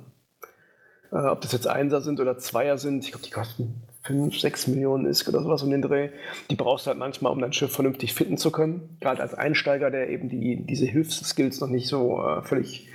[1.11, 4.67] Äh, ob das jetzt Einser sind oder Zweier sind, ich glaube, die kosten 5, 6
[4.69, 6.09] Millionen ISK oder sowas um den Dreh.
[6.51, 8.97] Die brauchst du halt manchmal, um dein Schiff vernünftig fitten zu können.
[9.01, 12.89] Gerade als Einsteiger, der eben die, diese Hilfsskills noch nicht so äh, völlig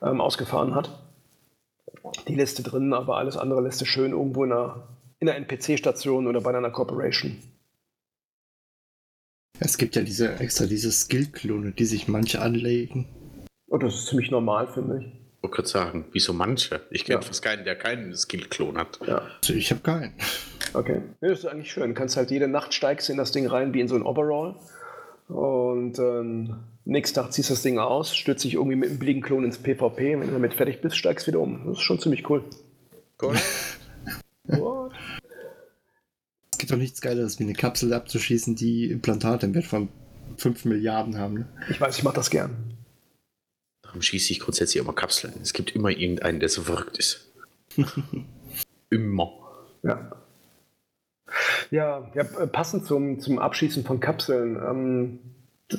[0.00, 0.90] ähm, ausgefahren hat.
[2.28, 6.28] Die Liste drin, aber alles andere lässt du schön irgendwo in einer, in einer NPC-Station
[6.28, 7.36] oder bei einer Corporation.
[9.58, 13.06] Es gibt ja diese extra diese Skill-Klone, die sich manche anlegen.
[13.68, 15.06] Und das ist ziemlich normal, finde ich.
[15.06, 16.80] Ich wollte gerade sagen, wieso manche?
[16.90, 17.26] Ich kenne Ja.
[17.26, 19.00] fast keinen, der keinen Skill-Klon hat.
[19.06, 20.14] Ja, Also ich habe keinen.
[20.74, 21.02] Okay.
[21.20, 21.88] Das ist eigentlich schön.
[21.88, 24.56] Du kannst halt jede Nacht steigst in das Ding rein wie in so ein Overall.
[25.28, 29.22] Und ähm, nächsten Tag ziehst du das Ding aus, stürzt dich irgendwie mit einem billigen
[29.22, 30.18] Klon ins PvP.
[30.18, 31.66] Wenn du damit fertig bist, steigst du wieder um.
[31.66, 32.44] Das ist schon ziemlich cool.
[33.22, 33.36] Cool.
[34.44, 34.92] What?
[36.52, 39.88] Es gibt doch nichts Geileres, wie eine Kapsel abzuschießen, die Implantate im Wert von
[40.36, 41.34] 5 Milliarden haben.
[41.34, 41.48] Ne?
[41.70, 42.76] Ich weiß, ich mache das gern.
[43.82, 45.34] Darum schieße ich grundsätzlich immer Kapseln.
[45.42, 47.32] Es gibt immer irgendeinen, der so verrückt ist.
[48.90, 49.32] immer.
[49.82, 50.10] Ja.
[51.70, 54.56] Ja, ja äh, passend zum, zum Abschießen von Kapseln.
[54.56, 55.18] Ähm,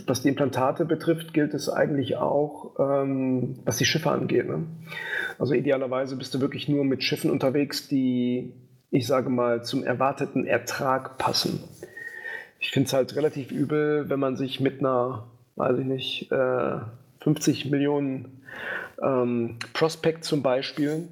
[0.08, 4.48] was die Implantate betrifft, gilt es eigentlich auch, ähm, was die Schiffe angeht.
[4.48, 4.66] Ne?
[5.38, 8.54] Also idealerweise bist du wirklich nur mit Schiffen unterwegs, die,
[8.90, 11.64] ich sage mal, zum erwarteten Ertrag passen.
[12.60, 16.78] Ich finde es halt relativ übel, wenn man sich mit einer, weiß ich nicht, äh,
[17.22, 18.44] 50 Millionen
[19.04, 21.08] ähm, Prospect zum Beispiel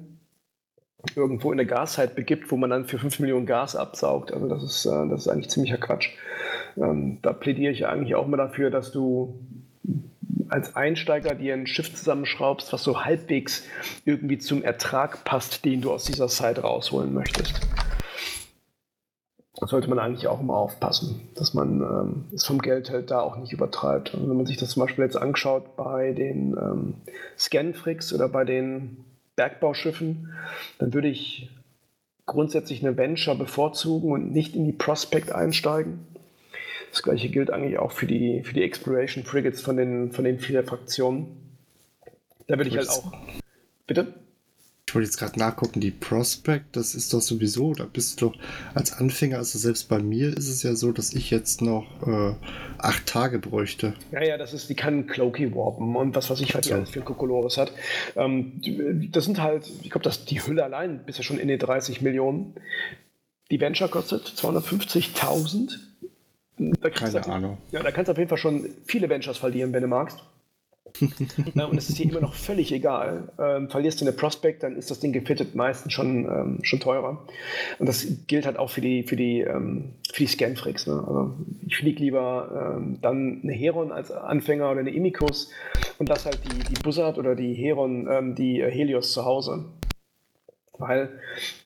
[1.16, 4.32] irgendwo in der Gaszeit begibt, wo man dann für 5 Millionen Gas absaugt.
[4.32, 6.10] Also das ist, äh, das ist eigentlich ziemlicher Quatsch.
[6.76, 9.38] Ähm, da plädiere ich eigentlich auch mal dafür, dass du
[10.48, 13.64] als Einsteiger dir ein Schiff zusammenschraubst, was so halbwegs
[14.04, 17.60] irgendwie zum Ertrag passt, den du aus dieser Zeit rausholen möchtest.
[19.60, 23.20] Da sollte man eigentlich auch immer aufpassen, dass man ähm, es vom Geld halt da
[23.20, 24.14] auch nicht übertreibt.
[24.14, 26.94] Also wenn man sich das zum Beispiel jetzt anschaut bei den ähm,
[27.36, 29.04] Scanfrix oder bei den
[29.36, 30.32] Bergbauschiffen,
[30.78, 31.50] dann würde ich
[32.26, 36.06] grundsätzlich eine Venture bevorzugen und nicht in die Prospect einsteigen.
[36.90, 40.38] Das gleiche gilt eigentlich auch für die, für die Exploration Frigates von den, von den
[40.38, 41.28] vier Fraktionen.
[42.46, 43.12] Da würde ich halt auch.
[43.86, 44.14] Bitte?
[44.90, 48.36] Ich wollte jetzt gerade nachgucken, die Prospect, das ist doch sowieso, da bist du doch
[48.74, 52.34] als Anfänger, also selbst bei mir ist es ja so, dass ich jetzt noch äh,
[52.78, 53.94] acht Tage bräuchte.
[54.10, 56.90] Ja, ja, das ist, die kann Cloaky warpen und was weiß ich, was die alles
[56.90, 57.72] für Kokolores hat.
[58.16, 58.60] Ähm,
[59.12, 62.54] das sind halt, ich glaube, die Hülle allein bist ja schon in den 30 Millionen.
[63.52, 65.78] Die Venture kostet 250.000.
[66.92, 67.58] Keine Ahnung.
[67.70, 70.18] Ja, da kannst du auf jeden Fall schon viele Ventures verlieren, wenn du magst.
[71.54, 73.32] und es ist dir immer noch völlig egal.
[73.38, 77.24] Ähm, verlierst du eine Prospect, dann ist das Ding gefittet meistens schon, ähm, schon teurer.
[77.78, 80.86] Und das gilt halt auch für die, für die, ähm, die Scanfricks.
[80.86, 81.04] Ne?
[81.06, 81.34] Also
[81.66, 85.50] ich fliege lieber ähm, dann eine Heron als Anfänger oder eine Imicus
[85.98, 89.66] und lass halt die, die Buzzard oder die Heron, ähm, die äh, Helios zu Hause.
[90.78, 91.10] Weil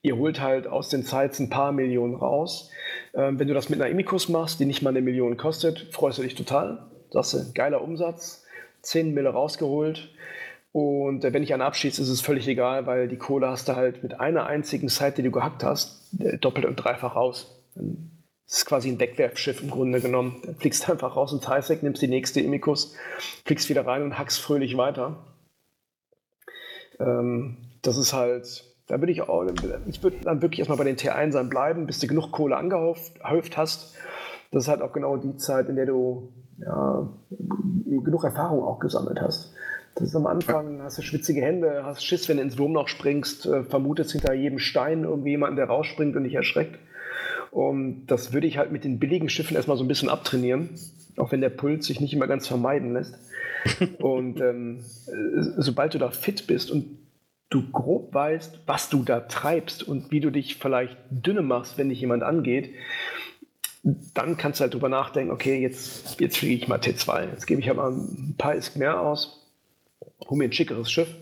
[0.02, 2.70] ihr holt halt aus den Sites ein paar Millionen raus.
[3.14, 6.18] Ähm, wenn du das mit einer Imicus machst, die nicht mal eine Million kostet, freust
[6.18, 6.86] du dich total.
[7.12, 8.43] Das ist ein geiler Umsatz
[8.84, 10.10] 10 Mille rausgeholt.
[10.72, 13.76] Und äh, wenn ich einen abschieße, ist es völlig egal, weil die Kohle hast du
[13.76, 17.64] halt mit einer einzigen Site, die du gehackt hast, äh, doppelt und dreifach raus.
[17.74, 20.42] Das ist quasi ein Wegwerfschiff im Grunde genommen.
[20.44, 22.94] Dann fliegst du einfach raus ins Highsec, nimmst die nächste Imicus,
[23.44, 25.24] fliegst wieder rein und hackst fröhlich weiter.
[26.98, 29.44] Ähm, das ist halt, da würde ich auch,
[29.86, 33.94] ich würde dann wirklich erstmal bei den T1ern bleiben, bis du genug Kohle angehäuft hast.
[34.50, 39.52] Das ist halt auch genau die Zeit, in der du genug Erfahrung auch gesammelt hast.
[39.94, 43.46] Das ist am Anfang, hast du schwitzige Hände, hast Schiss, wenn du ins Wurmloch springst,
[43.46, 46.78] äh, vermutest hinter jedem Stein irgendwie jemanden, der rausspringt und dich erschreckt.
[47.52, 50.70] Und das würde ich halt mit den billigen Schiffen erstmal so ein bisschen abtrainieren,
[51.16, 53.16] auch wenn der Puls sich nicht immer ganz vermeiden lässt.
[54.00, 56.98] und ähm, äh, sobald du da fit bist und
[57.50, 61.88] du grob weißt, was du da treibst und wie du dich vielleicht dünne machst, wenn
[61.88, 62.70] dich jemand angeht,
[63.84, 67.30] dann kannst du halt drüber nachdenken, okay, jetzt, jetzt fliege ich mal T2.
[67.30, 69.52] Jetzt gebe ich aber ein paar Isk mehr aus,
[70.26, 71.14] hole mir ein schickeres Schiff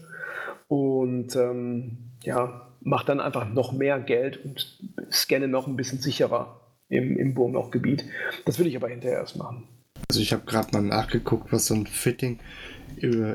[0.69, 4.79] und ähm, ja, mach dann einfach noch mehr Geld und
[5.11, 8.05] scanne noch ein bisschen sicherer im, im Wurmlochgebiet.
[8.45, 9.67] Das würde ich aber hinterher erst machen.
[10.09, 12.39] Also ich habe gerade mal nachgeguckt, was so ein Fitting,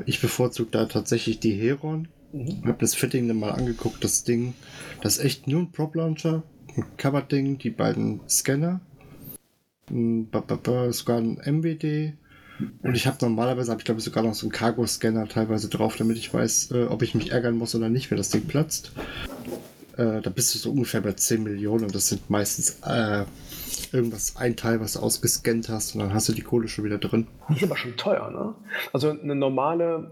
[0.06, 2.08] ich bevorzuge da tatsächlich die Heron.
[2.32, 2.62] Mhm.
[2.64, 4.54] Habe das Fitting dann mal angeguckt, das Ding,
[5.02, 6.42] das ist echt nur ein Prop Launcher,
[6.76, 8.80] ein Cover-Ding, die beiden Scanner
[9.90, 12.14] sogar ein MWD.
[12.82, 16.16] Und ich habe normalerweise, habe ich glaube sogar noch so einen Cargo-Scanner teilweise drauf, damit
[16.16, 18.92] ich weiß, äh, ob ich mich ärgern muss oder nicht, wenn das Ding platzt.
[19.96, 23.24] Äh, da bist du so ungefähr bei 10 Millionen und das sind meistens äh,
[23.92, 26.98] irgendwas, ein Teil, was du ausgescannt hast und dann hast du die Kohle schon wieder
[26.98, 27.28] drin.
[27.48, 28.54] Ist aber schon teuer, ne?
[28.92, 30.10] Also eine normale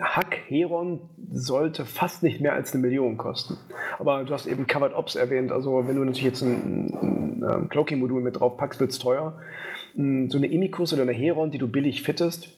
[0.00, 1.00] Hack Heron
[1.32, 3.56] sollte fast nicht mehr als eine Million kosten.
[3.98, 5.50] Aber du hast eben Covered Ops erwähnt.
[5.50, 9.38] Also wenn du natürlich jetzt ein, ein, ein Cloaking-Modul mit drauf packst, wird es teuer.
[9.94, 12.48] Hm, so eine Imicus oder eine Heron, die du billig fittest,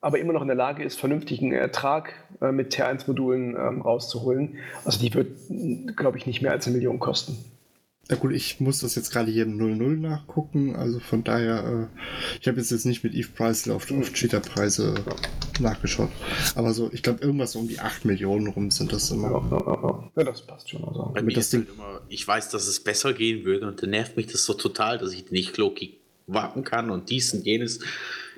[0.00, 4.56] aber immer noch in der Lage ist, vernünftigen Ertrag äh, mit T1-Modulen ähm, rauszuholen.
[4.84, 7.36] Also die wird, glaube ich, nicht mehr als eine Million kosten.
[8.10, 12.38] Ja gut, ich muss das jetzt gerade hier im 00 nachgucken, also von daher, äh,
[12.40, 14.94] ich habe jetzt, jetzt nicht mit Eve Price auf, auf Cheater-Preise
[15.60, 16.10] nachgeschaut.
[16.56, 19.30] Aber so, ich glaube, irgendwas um die 8 Millionen rum sind das immer.
[19.30, 20.10] Ja, ja, ja.
[20.16, 20.82] ja das passt schon.
[20.82, 21.12] Also.
[21.14, 23.90] Bei mir das Ding halt immer, ich weiß, dass es besser gehen würde und dann
[23.90, 27.78] nervt mich das so total, dass ich nicht Loki warten kann und dies und jenes,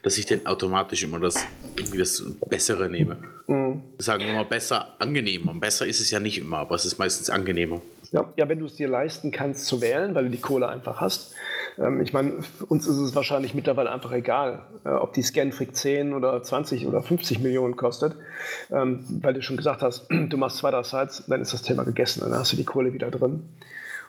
[0.02, 1.46] dass ich dann automatisch immer das,
[1.76, 3.16] irgendwie das Bessere nehme.
[3.46, 3.82] Mhm.
[3.96, 5.52] Wir sagen immer besser, angenehmer.
[5.52, 7.80] Und besser ist es ja nicht immer, aber es ist meistens angenehmer.
[8.12, 11.00] Ja, ja wenn du es dir leisten kannst zu wählen, weil du die Kohle einfach
[11.00, 11.34] hast.
[11.78, 12.34] Ähm, ich meine,
[12.68, 17.02] uns ist es wahrscheinlich mittlerweile einfach egal, äh, ob die Scanfrick 10 oder 20 oder
[17.02, 18.14] 50 Millionen kostet.
[18.70, 21.84] Ähm, weil du schon gesagt hast, du machst zwei, drei Sites, dann ist das Thema
[21.84, 23.48] gegessen, dann hast du die Kohle wieder drin.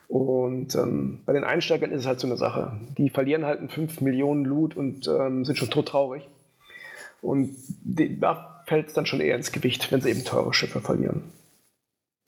[0.09, 2.73] Und ähm, bei den Einsteigern ist es halt so eine Sache.
[2.97, 6.27] Die verlieren halt einen 5 Millionen Loot und ähm, sind schon todtraurig.
[7.21, 10.81] Und die, da fällt es dann schon eher ins Gewicht, wenn sie eben teure Schiffe
[10.81, 11.23] verlieren.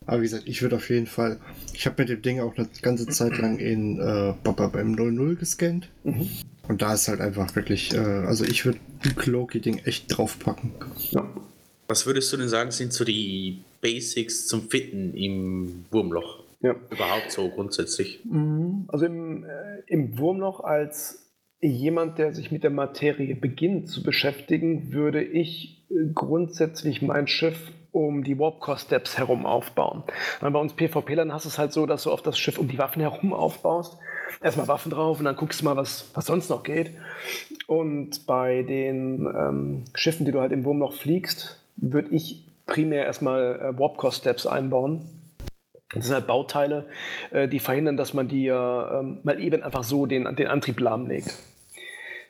[0.05, 1.39] Aber wie gesagt, ich würde auf jeden Fall.
[1.73, 5.89] Ich habe mit dem Ding auch eine ganze Zeit lang in äh, beim 00 gescannt.
[6.03, 6.29] Mhm.
[6.67, 7.93] Und da ist halt einfach wirklich.
[7.93, 10.71] Äh, also ich würde ein Cloaky-Ding echt draufpacken.
[11.11, 11.27] Ja.
[11.87, 16.43] Was würdest du denn sagen, sind so die Basics zum Fitten im Wurmloch?
[16.61, 16.75] Ja.
[16.89, 18.21] Überhaupt so grundsätzlich?
[18.25, 18.85] Mhm.
[18.87, 21.25] Also im, äh, im Wurmloch als
[21.61, 27.71] jemand, der sich mit der Materie beginnt zu beschäftigen, würde ich äh, grundsätzlich mein Schiff
[27.95, 30.03] um die Warp-Core-Steps herum aufbauen.
[30.41, 32.67] Und bei uns PvP-Lern hast du es halt so, dass du auf das Schiff um
[32.67, 33.97] die Waffen herum aufbaust.
[34.43, 36.91] Erstmal Waffen drauf und dann guckst du mal, was, was sonst noch geht.
[37.67, 43.05] Und bei den ähm, Schiffen, die du halt im Wurm noch fliegst, würde ich primär
[43.05, 45.09] erstmal äh, Warp-Core-Steps einbauen.
[45.93, 46.87] Das sind halt Bauteile,
[47.31, 51.33] äh, die verhindern, dass man dir ähm, mal eben einfach so den, den Antrieb lahmlegt.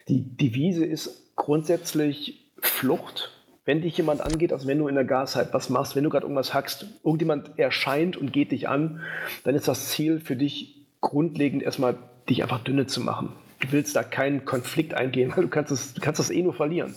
[0.09, 3.31] Die Devise ist grundsätzlich Flucht.
[3.65, 6.25] Wenn dich jemand angeht, also wenn du in der Gaszeit was machst, wenn du gerade
[6.25, 9.01] irgendwas hackst, irgendjemand erscheint und geht dich an,
[9.43, 11.95] dann ist das Ziel für dich grundlegend erstmal,
[12.29, 13.33] dich einfach dünne zu machen.
[13.59, 16.53] Du willst da keinen Konflikt eingehen, weil du kannst, es, du kannst das eh nur
[16.53, 16.93] verlieren.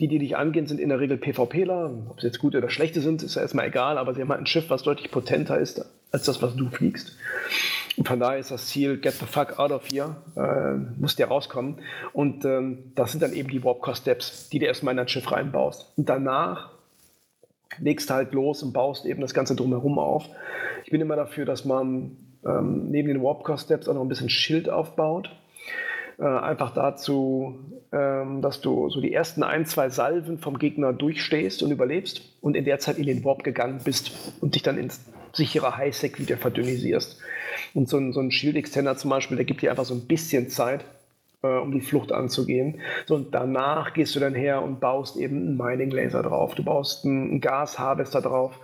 [0.00, 1.90] Die, die dich angehen, sind in der Regel PvPler.
[2.08, 4.40] Ob sie jetzt gute oder schlechte sind, ist ja erstmal egal, aber sie haben halt
[4.40, 7.16] ein Schiff, was deutlich potenter ist als das, was du fliegst.
[7.96, 11.26] Und von daher ist das Ziel, get the fuck out of here, äh, musst dir
[11.26, 11.80] rauskommen.
[12.12, 15.92] Und ähm, das sind dann eben die Warp-Core-Steps, die du erstmal in dein Schiff reinbaust.
[15.96, 16.70] Und danach
[17.78, 20.28] legst du halt los und baust eben das Ganze drumherum auf.
[20.84, 24.68] Ich bin immer dafür, dass man ähm, neben den Warp-Core-Steps auch noch ein bisschen Schild
[24.68, 25.30] aufbaut.
[26.18, 27.58] Äh, einfach dazu,
[27.92, 32.56] ähm, dass du so die ersten ein, zwei Salven vom Gegner durchstehst und überlebst und
[32.56, 35.00] in der Zeit in den Warp gegangen bist und dich dann ins
[35.32, 37.20] sichere Highsec wieder verdünnisierst.
[37.74, 40.48] Und so ein, so ein Shield-Extender zum Beispiel, der gibt dir einfach so ein bisschen
[40.48, 40.84] Zeit,
[41.42, 42.80] äh, um die Flucht anzugehen.
[43.06, 46.54] So, und danach gehst du dann her und baust eben einen Mining-Laser drauf.
[46.54, 48.58] Du baust einen Gas-Harvester drauf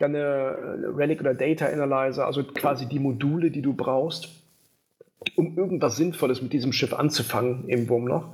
[0.00, 4.30] dann eine Relic oder Data Analyzer, also quasi die Module, die du brauchst,
[5.36, 8.28] um irgendwas Sinnvolles mit diesem Schiff anzufangen im Wurmloch.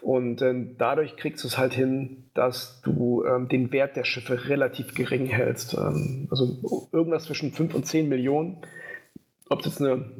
[0.00, 4.48] Und äh, dadurch kriegst du es halt hin, dass du ähm, den Wert der Schiffe
[4.48, 5.74] relativ gering hältst.
[5.74, 8.58] Ähm, also irgendwas zwischen 5 und 10 Millionen.
[9.48, 10.10] Ob jetzt eine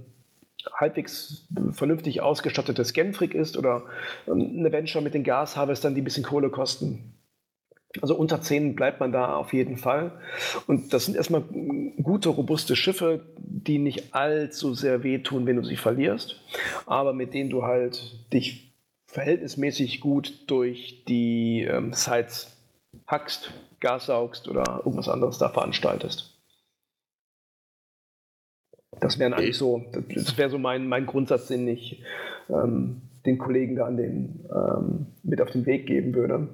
[0.72, 3.84] halbwegs vernünftig ausgestattete Scanfrick ist oder
[4.26, 7.12] ähm, eine Venture mit den Gasharvestern, die ein bisschen Kohle kosten.
[8.02, 10.12] Also unter 10 bleibt man da auf jeden Fall.
[10.66, 11.42] Und das sind erstmal
[12.02, 16.42] gute, robuste Schiffe, die nicht allzu sehr wehtun, wenn du sie verlierst,
[16.84, 18.74] aber mit denen du halt dich
[19.06, 22.54] verhältnismäßig gut durch die ähm, Sites
[23.06, 26.35] hackst, Gas saugst oder irgendwas anderes da veranstaltest.
[29.00, 29.84] Das wären eigentlich so,
[30.14, 32.02] das wäre so mein, mein Grundsatz, den ich
[32.48, 36.48] ähm, den Kollegen da an den, ähm, mit auf den Weg geben würde.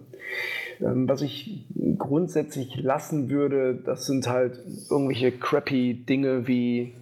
[0.81, 1.67] Ähm, was ich
[1.99, 4.59] grundsätzlich lassen würde, das sind halt
[4.91, 6.95] irgendwelche crappy Dinge wie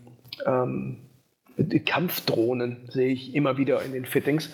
[0.46, 0.98] ähm,
[1.84, 4.50] Kampfdrohnen, sehe ich immer wieder in den Fittings.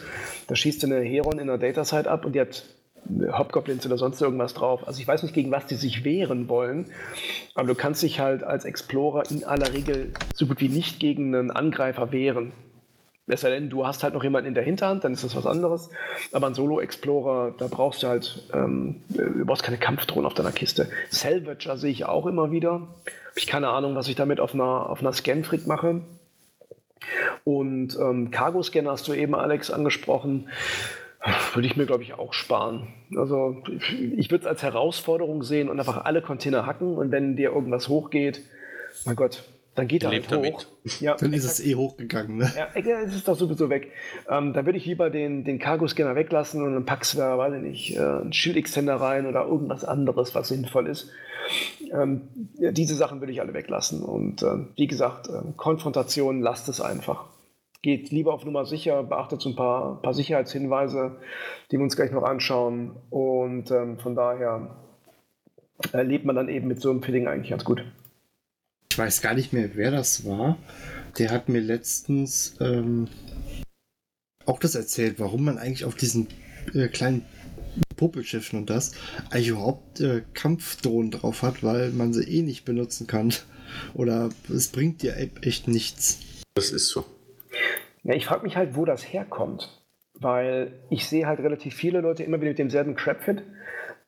[0.49, 2.65] Da schießt du eine Heron in der Datasite ab und die hat
[3.33, 4.87] Hobgoblins oder sonst irgendwas drauf.
[4.87, 6.87] Also ich weiß nicht, gegen was die sich wehren wollen,
[7.55, 11.35] aber du kannst dich halt als Explorer in aller Regel so gut wie nicht gegen
[11.35, 12.53] einen Angreifer wehren.
[13.29, 15.91] Es denn, du hast halt noch jemanden in der Hinterhand, dann ist das was anderes.
[16.33, 20.89] Aber ein Solo-Explorer, da brauchst du halt, ähm, du brauchst keine Kampfdrohnen auf deiner Kiste.
[21.11, 22.73] Salvager sehe ich auch immer wieder.
[22.75, 22.89] Habe
[23.35, 26.03] ich keine Ahnung, was ich damit auf einer, auf einer Scanfrick mache.
[27.43, 30.49] Und ähm, Cargo-Scanner hast du eben, Alex, angesprochen.
[31.55, 32.89] Würde ich mir, glaube ich, auch sparen.
[33.17, 33.63] Also
[34.17, 36.97] ich würde es als Herausforderung sehen und einfach alle Container hacken.
[36.97, 38.43] Und wenn dir irgendwas hochgeht,
[39.05, 39.45] mein Gott,
[39.77, 40.31] dann geht er halt hoch.
[40.31, 41.01] Damit.
[41.01, 42.39] Ja, dann ist es eh hochgegangen.
[42.39, 42.51] Ne?
[42.57, 43.93] Ja, es ist doch sowieso weg.
[44.29, 47.55] Ähm, dann würde ich lieber den, den Cargo-Scanner weglassen und dann packst du da, weiß
[47.55, 51.11] ich nicht, äh, einen Shield-Extender rein oder irgendwas anderes, was sinnvoll ist.
[51.93, 52.23] Ähm,
[52.59, 54.03] ja, diese Sachen würde ich alle weglassen.
[54.03, 57.27] Und äh, wie gesagt, äh, Konfrontation, lasst es einfach.
[57.87, 61.21] Geht lieber auf Nummer sicher, beachtet so ein paar, paar Sicherheitshinweise,
[61.71, 62.97] die wir uns gleich noch anschauen.
[63.11, 64.77] Und ähm, von daher
[65.93, 67.85] erlebt man dann eben mit so einem Feeling eigentlich ganz gut
[68.97, 70.57] ich weiß gar nicht mehr, wer das war.
[71.19, 73.09] Der hat mir letztens ähm,
[74.47, 76.29] auch das erzählt, warum man eigentlich auf diesen
[76.73, 77.23] äh, kleinen
[77.97, 78.93] Puppelschiffen und das
[79.29, 83.35] eigentlich überhaupt äh, Kampfdrohnen drauf hat, weil man sie eh nicht benutzen kann.
[83.93, 86.21] Oder es bringt dir echt nichts.
[86.55, 87.05] Das ist so.
[88.07, 89.83] Ja, ich frage mich halt, wo das herkommt.
[90.15, 93.43] Weil ich sehe halt relativ viele Leute immer wieder mit demselben Crapfit.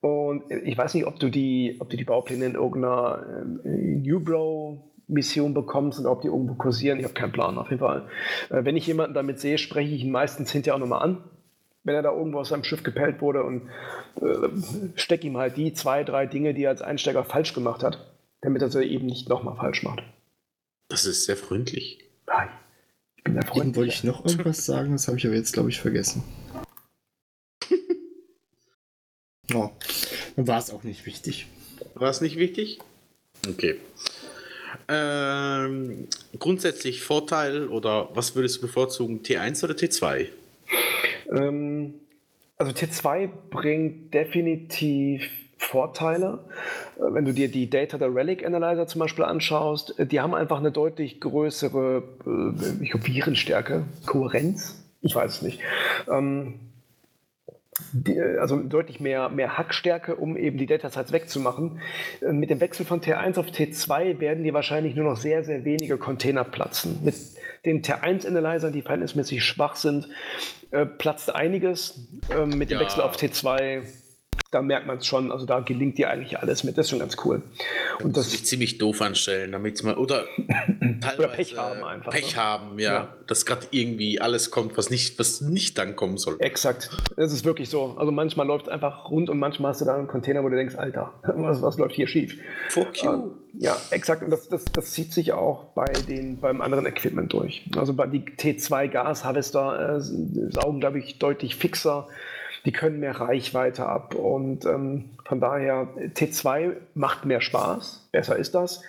[0.00, 3.26] Und ich weiß nicht, ob du die, ob du die Baupläne in irgendeiner
[3.64, 6.98] äh, Newbro Mission bekommst und ob die irgendwo kursieren.
[6.98, 8.08] Ich habe keinen Plan, auf jeden Fall.
[8.50, 11.24] Äh, wenn ich jemanden damit sehe, spreche ich ihn meistens hinterher auch nochmal an,
[11.82, 13.68] wenn er da irgendwo aus seinem Schiff gepellt wurde und
[14.20, 14.48] äh,
[14.94, 18.62] stecke ihm halt die zwei, drei Dinge, die er als Einsteiger falsch gemacht hat, damit
[18.62, 20.04] er sie eben nicht nochmal falsch macht.
[20.88, 22.04] Das ist sehr freundlich.
[22.26, 22.48] Nein.
[23.18, 23.76] Ich bin der Freund.
[23.76, 24.92] Wollte ich noch irgendwas sagen?
[24.92, 26.22] Das habe ich aber jetzt, glaube ich, vergessen.
[29.54, 29.70] Oh,
[30.36, 31.46] dann war es auch nicht wichtig.
[31.94, 32.80] War es nicht wichtig?
[33.48, 33.76] Okay.
[34.88, 36.06] Ähm,
[36.38, 40.26] grundsätzlich Vorteil oder was würdest du bevorzugen, T1 oder T2?
[41.32, 41.94] Ähm,
[42.58, 46.44] also T2 bringt definitiv Vorteile.
[46.96, 50.34] Äh, wenn du dir die Data der Relic Analyzer zum Beispiel anschaust, äh, die haben
[50.34, 55.60] einfach eine deutlich größere äh, ich glaube, Virenstärke, Kohärenz, ich weiß es nicht.
[56.10, 56.60] Ähm,
[57.92, 61.80] die, also deutlich mehr, mehr Hackstärke, um eben die Data-Sites wegzumachen.
[62.20, 65.64] Äh, mit dem Wechsel von T1 auf T2 werden dir wahrscheinlich nur noch sehr, sehr
[65.64, 67.00] wenige Container platzen.
[67.04, 67.14] Mit
[67.64, 70.08] den T1-Analyzern, die verhältnismäßig schwach sind,
[70.70, 72.08] äh, platzt einiges.
[72.30, 72.84] Ähm, mit dem ja.
[72.84, 73.82] Wechsel auf T2
[74.50, 76.78] da merkt man es schon, also da gelingt dir eigentlich alles mit.
[76.78, 77.42] Das ist schon ganz cool.
[78.02, 80.24] Und das sich ziemlich doof anstellen, damit man oder
[81.18, 82.10] oder Pech haben einfach.
[82.10, 82.42] Pech ne?
[82.42, 83.14] haben, ja, ja.
[83.26, 86.36] dass gerade irgendwie alles kommt, was nicht, was nicht dann kommen soll.
[86.38, 86.88] Exakt.
[87.16, 87.96] Es ist wirklich so.
[87.98, 90.56] Also manchmal läuft es einfach rund und manchmal hast du da einen Container, wo du
[90.56, 92.38] denkst, Alter, was, was läuft hier schief?
[92.70, 93.10] Fuck you.
[93.10, 94.22] Äh, ja, exakt.
[94.22, 97.68] Und das, das, das zieht sich auch bei den, beim anderen Equipment durch.
[97.76, 102.08] Also bei die T2 Gas Harvester äh, saugen, glaube ich, deutlich fixer
[102.64, 104.14] die können mehr Reichweite ab.
[104.14, 108.82] Und ähm, von daher, T2 macht mehr Spaß, besser ist das,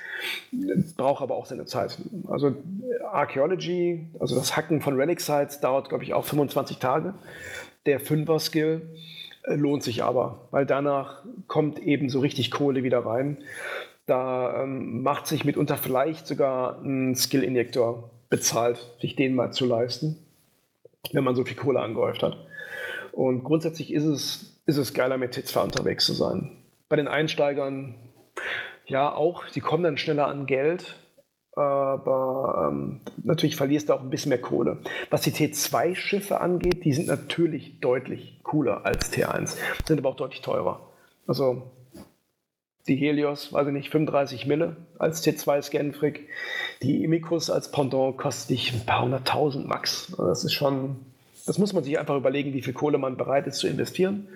[0.97, 1.97] braucht aber auch seine Zeit.
[2.28, 2.55] Also
[3.11, 7.13] Archaeology, also das Hacken von Relic Sites dauert, glaube ich, auch 25 Tage.
[7.86, 8.82] Der 5er-Skill
[9.43, 13.38] äh, lohnt sich aber, weil danach kommt eben so richtig Kohle wieder rein.
[14.05, 20.17] Da ähm, macht sich mitunter vielleicht sogar ein Skill-Injektor bezahlt, sich den mal zu leisten,
[21.11, 22.38] wenn man so viel Kohle angehäuft hat.
[23.20, 26.51] Und grundsätzlich ist es, ist es geiler, mit T2 unterwegs zu sein.
[26.88, 27.95] Bei den Einsteigern,
[28.86, 30.95] ja, auch, die kommen dann schneller an Geld,
[31.51, 34.78] aber ähm, natürlich verlierst du auch ein bisschen mehr Kohle.
[35.09, 40.39] Was die T2-Schiffe angeht, die sind natürlich deutlich cooler als T1, sind aber auch deutlich
[40.39, 40.80] teurer.
[41.28, 41.63] Also
[42.88, 46.30] die Helios, weiß ich nicht, 35 Mille als T2 Scanfrick.
[46.82, 50.15] Die Imicus als Pendant kostet dich ein paar hunderttausend Max.
[50.17, 51.09] Das ist schon,
[51.50, 54.28] das muss man sich einfach überlegen, wie viel Kohle man bereit ist zu investieren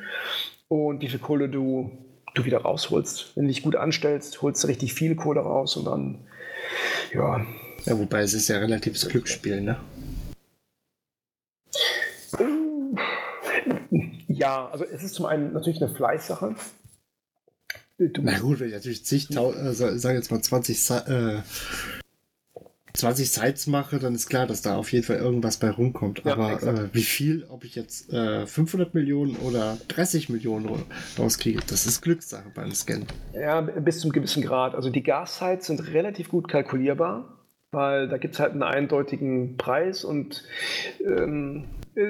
[0.68, 1.92] und wie viel Kohle du,
[2.34, 3.36] du wieder rausholst.
[3.36, 6.18] Wenn du dich gut anstellst, holst du richtig viel Kohle raus und dann,
[7.14, 7.46] ja.
[7.86, 9.78] Ja, wobei es ist ja relatives Glücksspiel, ne?
[14.28, 16.56] Ja, also es ist zum einen natürlich eine Fleißsache.
[18.00, 21.42] Na gut, wenn ich natürlich zigtausend, äh, sag jetzt mal 20 äh,
[22.94, 26.22] 20 Sites mache, dann ist klar, dass da auf jeden Fall irgendwas bei rumkommt.
[26.24, 30.70] Ja, Aber äh, wie viel, ob ich jetzt äh, 500 Millionen oder 30 Millionen
[31.18, 33.06] rauskriege, das ist Glückssache beim Scan.
[33.34, 34.76] Ja, bis zum gewissen Grad.
[34.76, 37.43] Also die Gas-Sites sind relativ gut kalkulierbar,
[37.74, 40.44] weil da gibt es halt einen eindeutigen Preis und
[41.06, 41.66] ähm,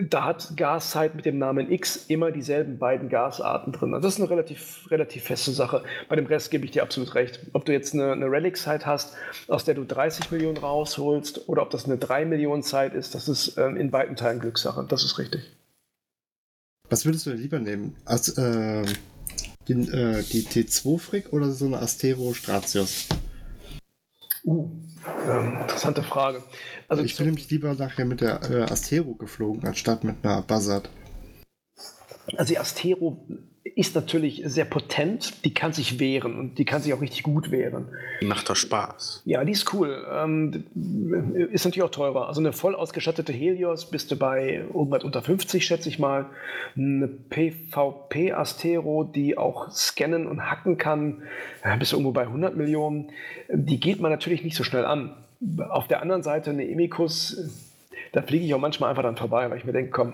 [0.10, 3.94] da hat Gaszeit mit dem Namen X immer dieselben beiden Gasarten drin.
[3.94, 5.84] Also das ist eine relativ, relativ feste Sache.
[6.08, 7.42] Bei dem Rest gebe ich dir absolut recht.
[7.52, 9.16] Ob du jetzt eine, eine Relic-Zeit hast,
[9.50, 13.28] aus der du 30 Millionen rausholst, oder ob das eine 3 Millionen Zeit ist, das
[13.28, 14.86] ist ähm, in beiden Teilen Glückssache.
[14.88, 15.52] Das ist richtig.
[16.90, 17.96] Was würdest du lieber nehmen?
[18.06, 18.86] Als, äh,
[19.68, 23.08] den, äh, die T2-Frick oder so eine Astero Stratios?
[24.44, 24.70] Uh,
[25.30, 26.44] ähm, interessante Frage.
[26.88, 30.90] Also ich bin nämlich lieber nachher mit der äh, Astero geflogen, anstatt mit einer Buzzard.
[32.38, 33.18] Also die Astero
[33.76, 37.50] ist natürlich sehr potent, die kann sich wehren und die kann sich auch richtig gut
[37.50, 37.88] wehren.
[38.22, 39.24] Die macht doch Spaß.
[39.26, 40.06] Ja, die ist cool.
[40.12, 40.66] Ähm,
[41.52, 42.28] ist natürlich auch teurer.
[42.28, 46.28] Also eine voll ausgestattete Helios bist du bei irgendwas unter 50, schätze ich mal.
[46.76, 51.24] Eine PvP Astero, die auch scannen und hacken kann,
[51.80, 53.12] bist du irgendwo bei 100 Millionen.
[53.50, 55.16] Die geht man natürlich nicht so schnell an.
[55.70, 59.58] Auf der anderen Seite eine Emicus, da fliege ich auch manchmal einfach dann vorbei, weil
[59.58, 60.14] ich mir denke, komm,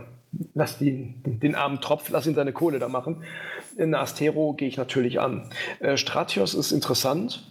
[0.54, 3.24] lass die, den armen Tropf, lass ihn seine Kohle da machen.
[3.78, 5.50] In Astero gehe ich natürlich an.
[5.80, 7.44] Äh, Stratios ist interessant,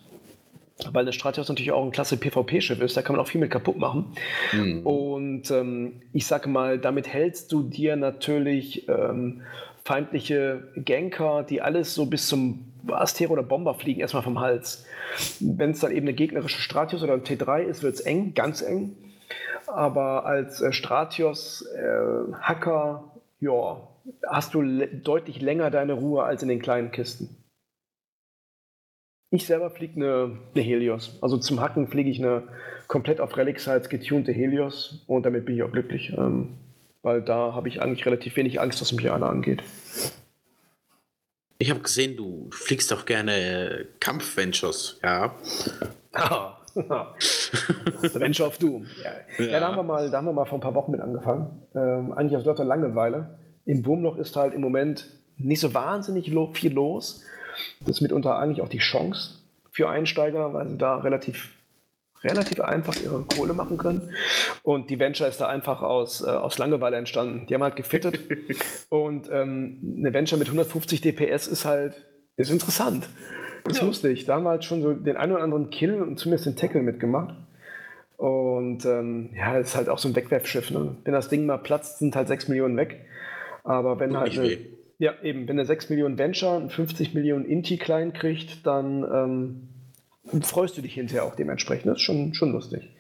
[0.93, 2.97] weil der Stratios natürlich auch ein klasse PvP-Schiff ist.
[2.97, 4.13] Da kann man auch viel mit kaputt machen.
[4.53, 4.87] Mhm.
[4.87, 9.43] Und ähm, ich sage mal, damit hältst du dir natürlich ähm,
[9.85, 14.85] feindliche Ganker, die alles so bis zum Astero oder Bomber fliegen, erstmal vom Hals.
[15.41, 18.63] Wenn es dann eben eine gegnerische Stratios oder ein T3 ist, wird es eng, ganz
[18.63, 18.97] eng.
[19.69, 23.89] Aber als äh, Stratios äh, Hacker, ja,
[24.27, 27.37] hast du deutlich länger deine Ruhe als in den kleinen Kisten.
[29.31, 31.19] Ich selber fliege eine, eine, Helios.
[31.21, 32.45] Also zum Hacken fliege ich eine
[32.87, 36.15] komplett auf Relic Sites getunte Helios und damit bin ich auch glücklich.
[36.17, 36.57] Ähm,
[37.03, 39.63] weil da habe ich eigentlich relativ wenig Angst, was mich einer angeht.
[41.59, 45.35] Ich habe gesehen, du fliegst auch gerne Kampf-Ventures, ja.
[46.15, 46.58] Ah,
[48.03, 48.87] The Venture of Doom.
[49.03, 49.45] Ja.
[49.45, 49.53] Ja.
[49.53, 51.63] ja, da, haben wir mal, da haben wir mal vor ein paar Wochen mit angefangen.
[51.75, 53.39] Ähm, eigentlich aus lauter Langeweile.
[53.65, 55.07] Im Wurmloch ist halt im Moment
[55.37, 57.25] nicht so wahnsinnig viel los.
[57.81, 59.39] Das ist mitunter eigentlich auch die Chance
[59.71, 61.55] für Einsteiger, weil sie da relativ,
[62.23, 64.13] relativ einfach ihre Kohle machen können.
[64.63, 67.47] Und die Venture ist da einfach aus, äh, aus Langeweile entstanden.
[67.47, 68.19] Die haben halt gefittet.
[68.89, 71.95] und ähm, eine Venture mit 150 DPS ist halt
[72.37, 73.09] ist interessant.
[73.65, 73.87] Das ist ja.
[73.87, 74.25] lustig.
[74.25, 76.83] Da haben wir halt schon so den einen oder anderen Kill und zumindest den Tackle
[76.83, 77.35] mitgemacht.
[78.17, 80.71] Und ähm, ja, ist halt auch so ein Wegwerfschiff.
[80.71, 80.97] Ne?
[81.05, 83.07] Wenn das Ding mal platzt, sind halt 6 Millionen weg.
[83.63, 84.59] Aber wenn Tut halt eine,
[84.99, 89.05] ja, eben, wenn er 6 Millionen Venture und 50 Millionen Inti-Klein kriegt, dann
[90.33, 91.87] ähm, freust du dich hinterher auch dementsprechend.
[91.87, 92.91] Das ist schon, schon lustig.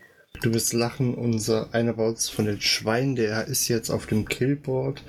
[0.42, 4.26] Du wirst lachen, unser einer bei uns von den Schweinen, der ist jetzt auf dem
[4.28, 5.02] Killboard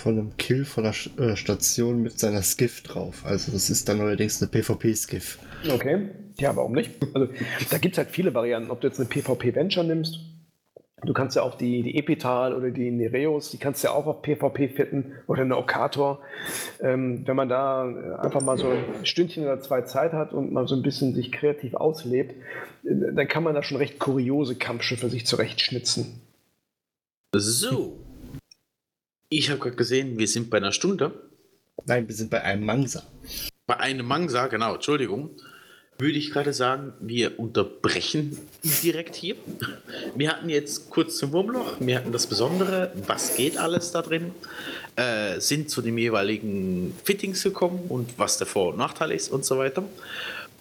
[0.00, 3.24] von einem Kill von der äh, Station mit seiner Skiff drauf.
[3.24, 5.38] Also das ist dann allerdings eine PvP-Skiff.
[5.68, 6.08] Okay.
[6.38, 6.92] Ja, warum nicht?
[7.14, 7.32] Also,
[7.70, 8.70] da gibt es halt viele Varianten.
[8.70, 10.20] Ob du jetzt eine PvP-Venture nimmst,
[11.04, 14.06] du kannst ja auch die, die Epital oder die Nereus, die kannst du ja auch
[14.06, 16.20] auf PvP fitten oder eine Okator.
[16.80, 20.52] Ähm, wenn man da äh, einfach mal so ein Stündchen oder zwei Zeit hat und
[20.52, 22.32] mal so ein bisschen sich kreativ auslebt,
[22.84, 26.20] äh, dann kann man da schon recht kuriose Kampfschiffe sich zurechtschnitzen.
[27.34, 27.98] So.
[29.28, 31.12] Ich habe gerade gesehen, wir sind bei einer Stunde.
[31.86, 33.04] Nein, wir sind bei einem Mansa.
[33.66, 35.30] Bei einem Mangsa, genau, Entschuldigung.
[36.00, 38.38] Würde ich gerade sagen, wir unterbrechen
[38.82, 39.36] direkt hier.
[40.14, 44.30] Wir hatten jetzt kurz zum Wurmloch, wir hatten das Besondere, was geht alles da drin,
[44.96, 49.44] äh, sind zu den jeweiligen Fittings gekommen und was der Vor- und Nachteil ist und
[49.44, 49.84] so weiter.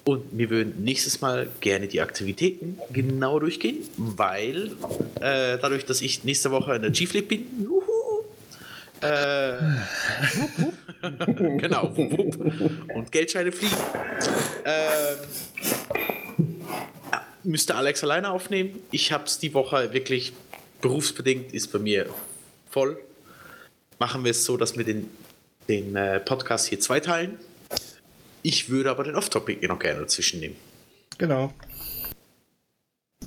[0.03, 4.71] Und wir würden nächstes Mal gerne die Aktivitäten genau durchgehen, weil
[5.21, 7.88] äh, dadurch, dass ich nächste Woche in der G-Flip bin, juhu,
[9.01, 9.57] äh,
[11.57, 12.35] genau, wupp,
[12.95, 13.75] und Geldscheine fliegen.
[14.65, 15.17] Ähm,
[17.43, 18.79] müsste Alex alleine aufnehmen.
[18.91, 20.33] Ich habe es die Woche wirklich
[20.81, 22.07] berufsbedingt, ist bei mir
[22.69, 22.99] voll.
[23.99, 25.09] Machen wir es so, dass wir den,
[25.67, 27.37] den äh, Podcast hier zweiteilen.
[28.41, 30.55] Ich würde aber den Off-Topic noch gerne dazwischen nehmen.
[31.17, 31.53] Genau.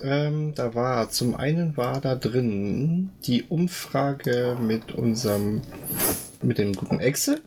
[0.00, 5.62] Ähm, da war zum einen war da drin die Umfrage mit unserem
[6.40, 7.40] mit dem guten Excel.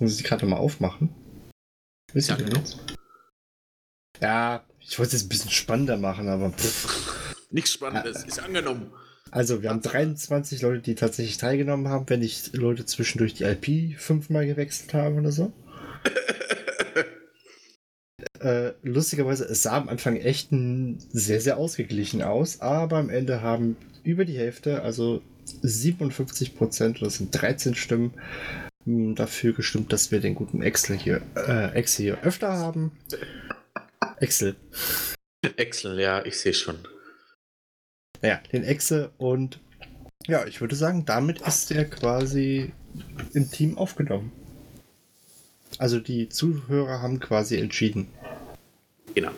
[0.00, 1.10] Muss ich die gerade mal aufmachen?
[2.12, 2.60] Wisst ihr Ja, genau.
[4.20, 7.34] Ja, ich wollte es ein bisschen spannender machen, aber pff.
[7.50, 8.90] Nichts Spannendes, ist angenommen.
[9.30, 13.98] Also, wir haben 23 Leute, die tatsächlich teilgenommen haben, wenn nicht Leute zwischendurch die IP
[13.98, 15.52] fünfmal gewechselt haben oder so.
[18.44, 23.40] äh, lustigerweise, es sah am Anfang echt ein, sehr, sehr ausgeglichen aus, aber am Ende
[23.40, 25.22] haben über die Hälfte, also
[25.62, 28.12] 57 Prozent, das sind 13 Stimmen,
[28.84, 32.92] mh, dafür gestimmt, dass wir den guten Excel hier, äh, Excel hier öfter haben.
[34.20, 34.56] Excel.
[35.56, 36.76] Excel, ja, ich sehe schon.
[38.20, 39.58] Naja, den Excel und
[40.26, 42.72] ja, ich würde sagen, damit ist er quasi
[43.32, 44.32] im Team aufgenommen.
[45.78, 48.08] Also die Zuhörer haben quasi entschieden.
[49.14, 49.30] Genau.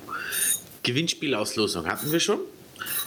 [0.82, 2.40] Gewinnspielauslosung hatten wir schon.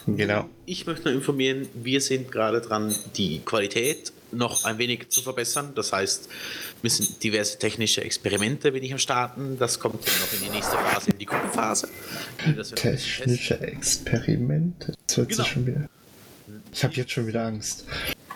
[0.07, 0.49] Genau.
[0.65, 5.71] Ich möchte nur informieren, wir sind gerade dran, die Qualität noch ein wenig zu verbessern.
[5.75, 6.29] Das heißt,
[6.81, 9.57] wir sind diverse technische Experimente bin ich am Starten.
[9.57, 11.89] Das kommt dann noch in die nächste Phase, in die Gruppenphase.
[12.45, 14.93] Wird Technische Experimente.
[15.07, 15.43] Das hört Genau.
[15.43, 15.89] sich schon wieder.
[16.73, 17.85] Ich habe jetzt schon wieder Angst.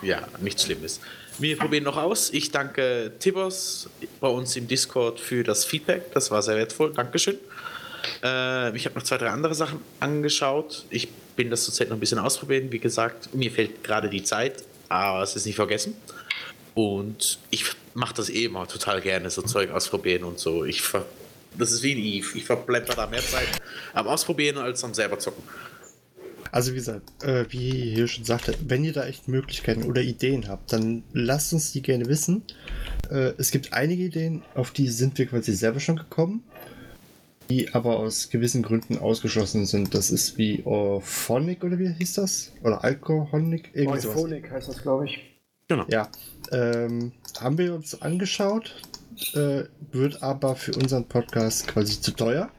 [0.02, 1.00] Ja, nichts Schlimmes.
[1.38, 2.30] Wir probieren noch aus.
[2.32, 3.88] Ich danke Tibos
[4.20, 6.12] bei uns im Discord für das Feedback.
[6.12, 6.92] Das war sehr wertvoll.
[6.92, 7.38] Dankeschön.
[8.22, 10.84] Äh, ich habe noch zwei, drei andere Sachen angeschaut.
[10.90, 12.70] Ich bin das zurzeit noch ein bisschen ausprobieren.
[12.70, 15.96] Wie gesagt, mir fehlt gerade die Zeit, aber es ist nicht vergessen.
[16.74, 20.64] Und ich mache das eh immer total gerne, so Zeug ausprobieren und so.
[20.64, 21.04] Ich ver
[21.56, 22.36] das ist wie ein Eve.
[22.36, 23.46] Ich verbleibe da mehr Zeit
[23.92, 25.44] am Ausprobieren als am selber zocken.
[26.50, 30.48] Also wie gesagt, äh, wie hier schon sagte, wenn ihr da echt Möglichkeiten oder Ideen
[30.48, 32.42] habt, dann lasst uns die gerne wissen.
[33.10, 36.44] Äh, es gibt einige Ideen, auf die sind wir quasi selber schon gekommen,
[37.50, 39.94] die aber aus gewissen Gründen ausgeschlossen sind.
[39.94, 42.52] Das ist wie Orphonic oder wie hieß das?
[42.62, 43.70] Oder Alkoholic?
[43.76, 45.20] Euphonic heißt das, glaube ich.
[45.68, 45.84] Genau.
[45.88, 46.08] Ja,
[46.52, 48.74] ähm, haben wir uns angeschaut,
[49.34, 52.50] äh, wird aber für unseren Podcast quasi zu teuer.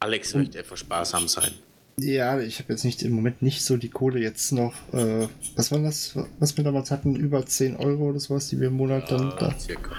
[0.00, 1.52] Alex möchte etwas sparsam sein.
[2.00, 4.72] Ja, ich habe jetzt nicht im Moment nicht so die Kohle jetzt noch.
[4.92, 7.16] Äh, was war das, was wir damals hatten?
[7.16, 9.90] Über 10 Euro oder sowas, die wir im Monat dann da Ah, circa.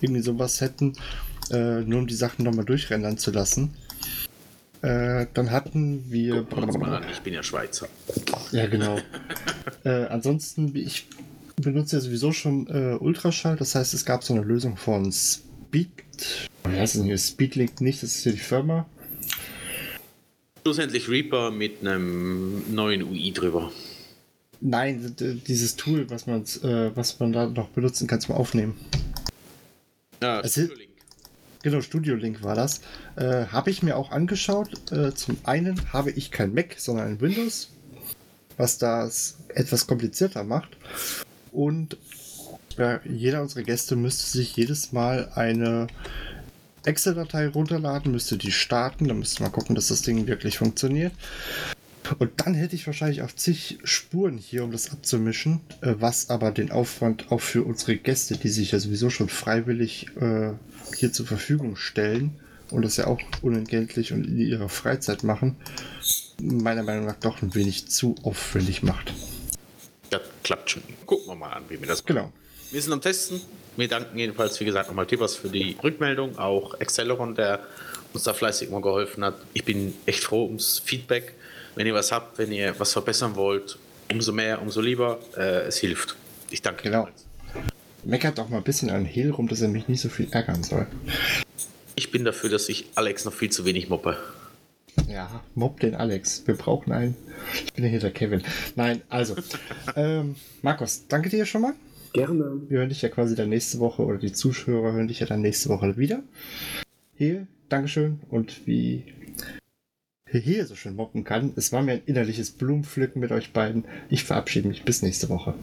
[0.00, 0.94] irgendwie sowas hätten,
[1.50, 3.74] äh, nur um die Sachen nochmal durchrendern zu lassen.
[4.82, 6.46] Äh, dann hatten wir.
[6.50, 7.88] An, ich bin ja Schweizer.
[8.52, 8.98] Ja, genau.
[9.84, 11.06] äh, ansonsten, ich
[11.56, 15.88] benutze ja sowieso schon äh, Ultraschall, das heißt, es gab so eine Lösung von Speed.
[16.64, 17.18] Wie heißt es denn hier?
[17.18, 18.86] Speedlink nicht, das ist hier die Firma.
[20.62, 23.70] Schlussendlich Reaper mit einem neuen UI drüber.
[24.60, 25.14] Nein,
[25.46, 28.74] dieses Tool, was man, äh, was man da noch benutzen kann zum Aufnehmen.
[30.22, 30.83] Ja, Es Link.
[31.64, 32.82] Genau, Studio Link war das.
[33.16, 34.92] Äh, habe ich mir auch angeschaut.
[34.92, 37.70] Äh, zum einen habe ich kein Mac, sondern ein Windows,
[38.58, 40.76] was das etwas komplizierter macht.
[41.52, 41.96] Und
[42.76, 45.86] ja, jeder unserer Gäste müsste sich jedes Mal eine
[46.84, 51.14] Excel-Datei runterladen, müsste die starten, dann müsste man gucken, dass das Ding wirklich funktioniert.
[52.18, 56.50] Und dann hätte ich wahrscheinlich auch zig Spuren hier, um das abzumischen, äh, was aber
[56.50, 60.52] den Aufwand auch für unsere Gäste, die sich ja sowieso schon freiwillig äh,
[60.96, 62.38] hier zur Verfügung stellen
[62.70, 65.56] und das ja auch unentgeltlich und in ihrer Freizeit machen,
[66.40, 69.12] meiner Meinung nach doch ein wenig zu aufwendig macht.
[70.10, 70.82] Das klappt schon.
[71.06, 72.32] Gucken wir mal an, wie wir das Genau.
[72.70, 73.40] Wir sind am Testen.
[73.76, 76.38] Wir danken jedenfalls, wie gesagt, nochmal Tippers für die Rückmeldung.
[76.38, 77.60] Auch Acceleron, der
[78.12, 79.34] uns da fleißig mal geholfen hat.
[79.52, 81.34] Ich bin echt froh ums Feedback.
[81.74, 83.78] Wenn ihr was habt, wenn ihr was verbessern wollt,
[84.10, 85.18] umso mehr, umso lieber.
[85.36, 86.16] Äh, es hilft.
[86.50, 87.08] Ich danke Genau.
[88.04, 90.62] Meckert doch mal ein bisschen an Hehl rum, dass er mich nicht so viel ärgern
[90.62, 90.86] soll.
[91.96, 94.18] Ich bin dafür, dass ich Alex noch viel zu wenig moppe.
[95.08, 96.46] Ja, mobb den Alex.
[96.46, 97.16] Wir brauchen einen.
[97.64, 98.42] Ich bin ja hier der Kevin.
[98.76, 99.36] Nein, also.
[99.96, 101.72] ähm, Markus, danke dir schon mal.
[102.12, 102.60] Gerne.
[102.68, 105.40] Wir hören dich ja quasi dann nächste Woche oder die Zuschauer hören dich ja dann
[105.40, 106.22] nächste Woche wieder.
[107.16, 108.20] Hier, Dankeschön.
[108.28, 109.04] Und wie
[110.38, 113.84] hier so schön moppen kann, es war mir ein innerliches Blumenpflücken mit euch beiden.
[114.08, 115.54] Ich verabschiede mich bis nächste Woche.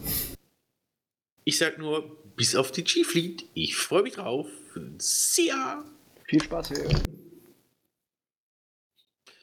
[1.44, 3.44] Ich sag nur, bis auf die G-Fleet.
[3.54, 4.46] Ich freue mich drauf.
[4.98, 5.84] See ya!
[6.24, 6.88] Viel Spaß hier.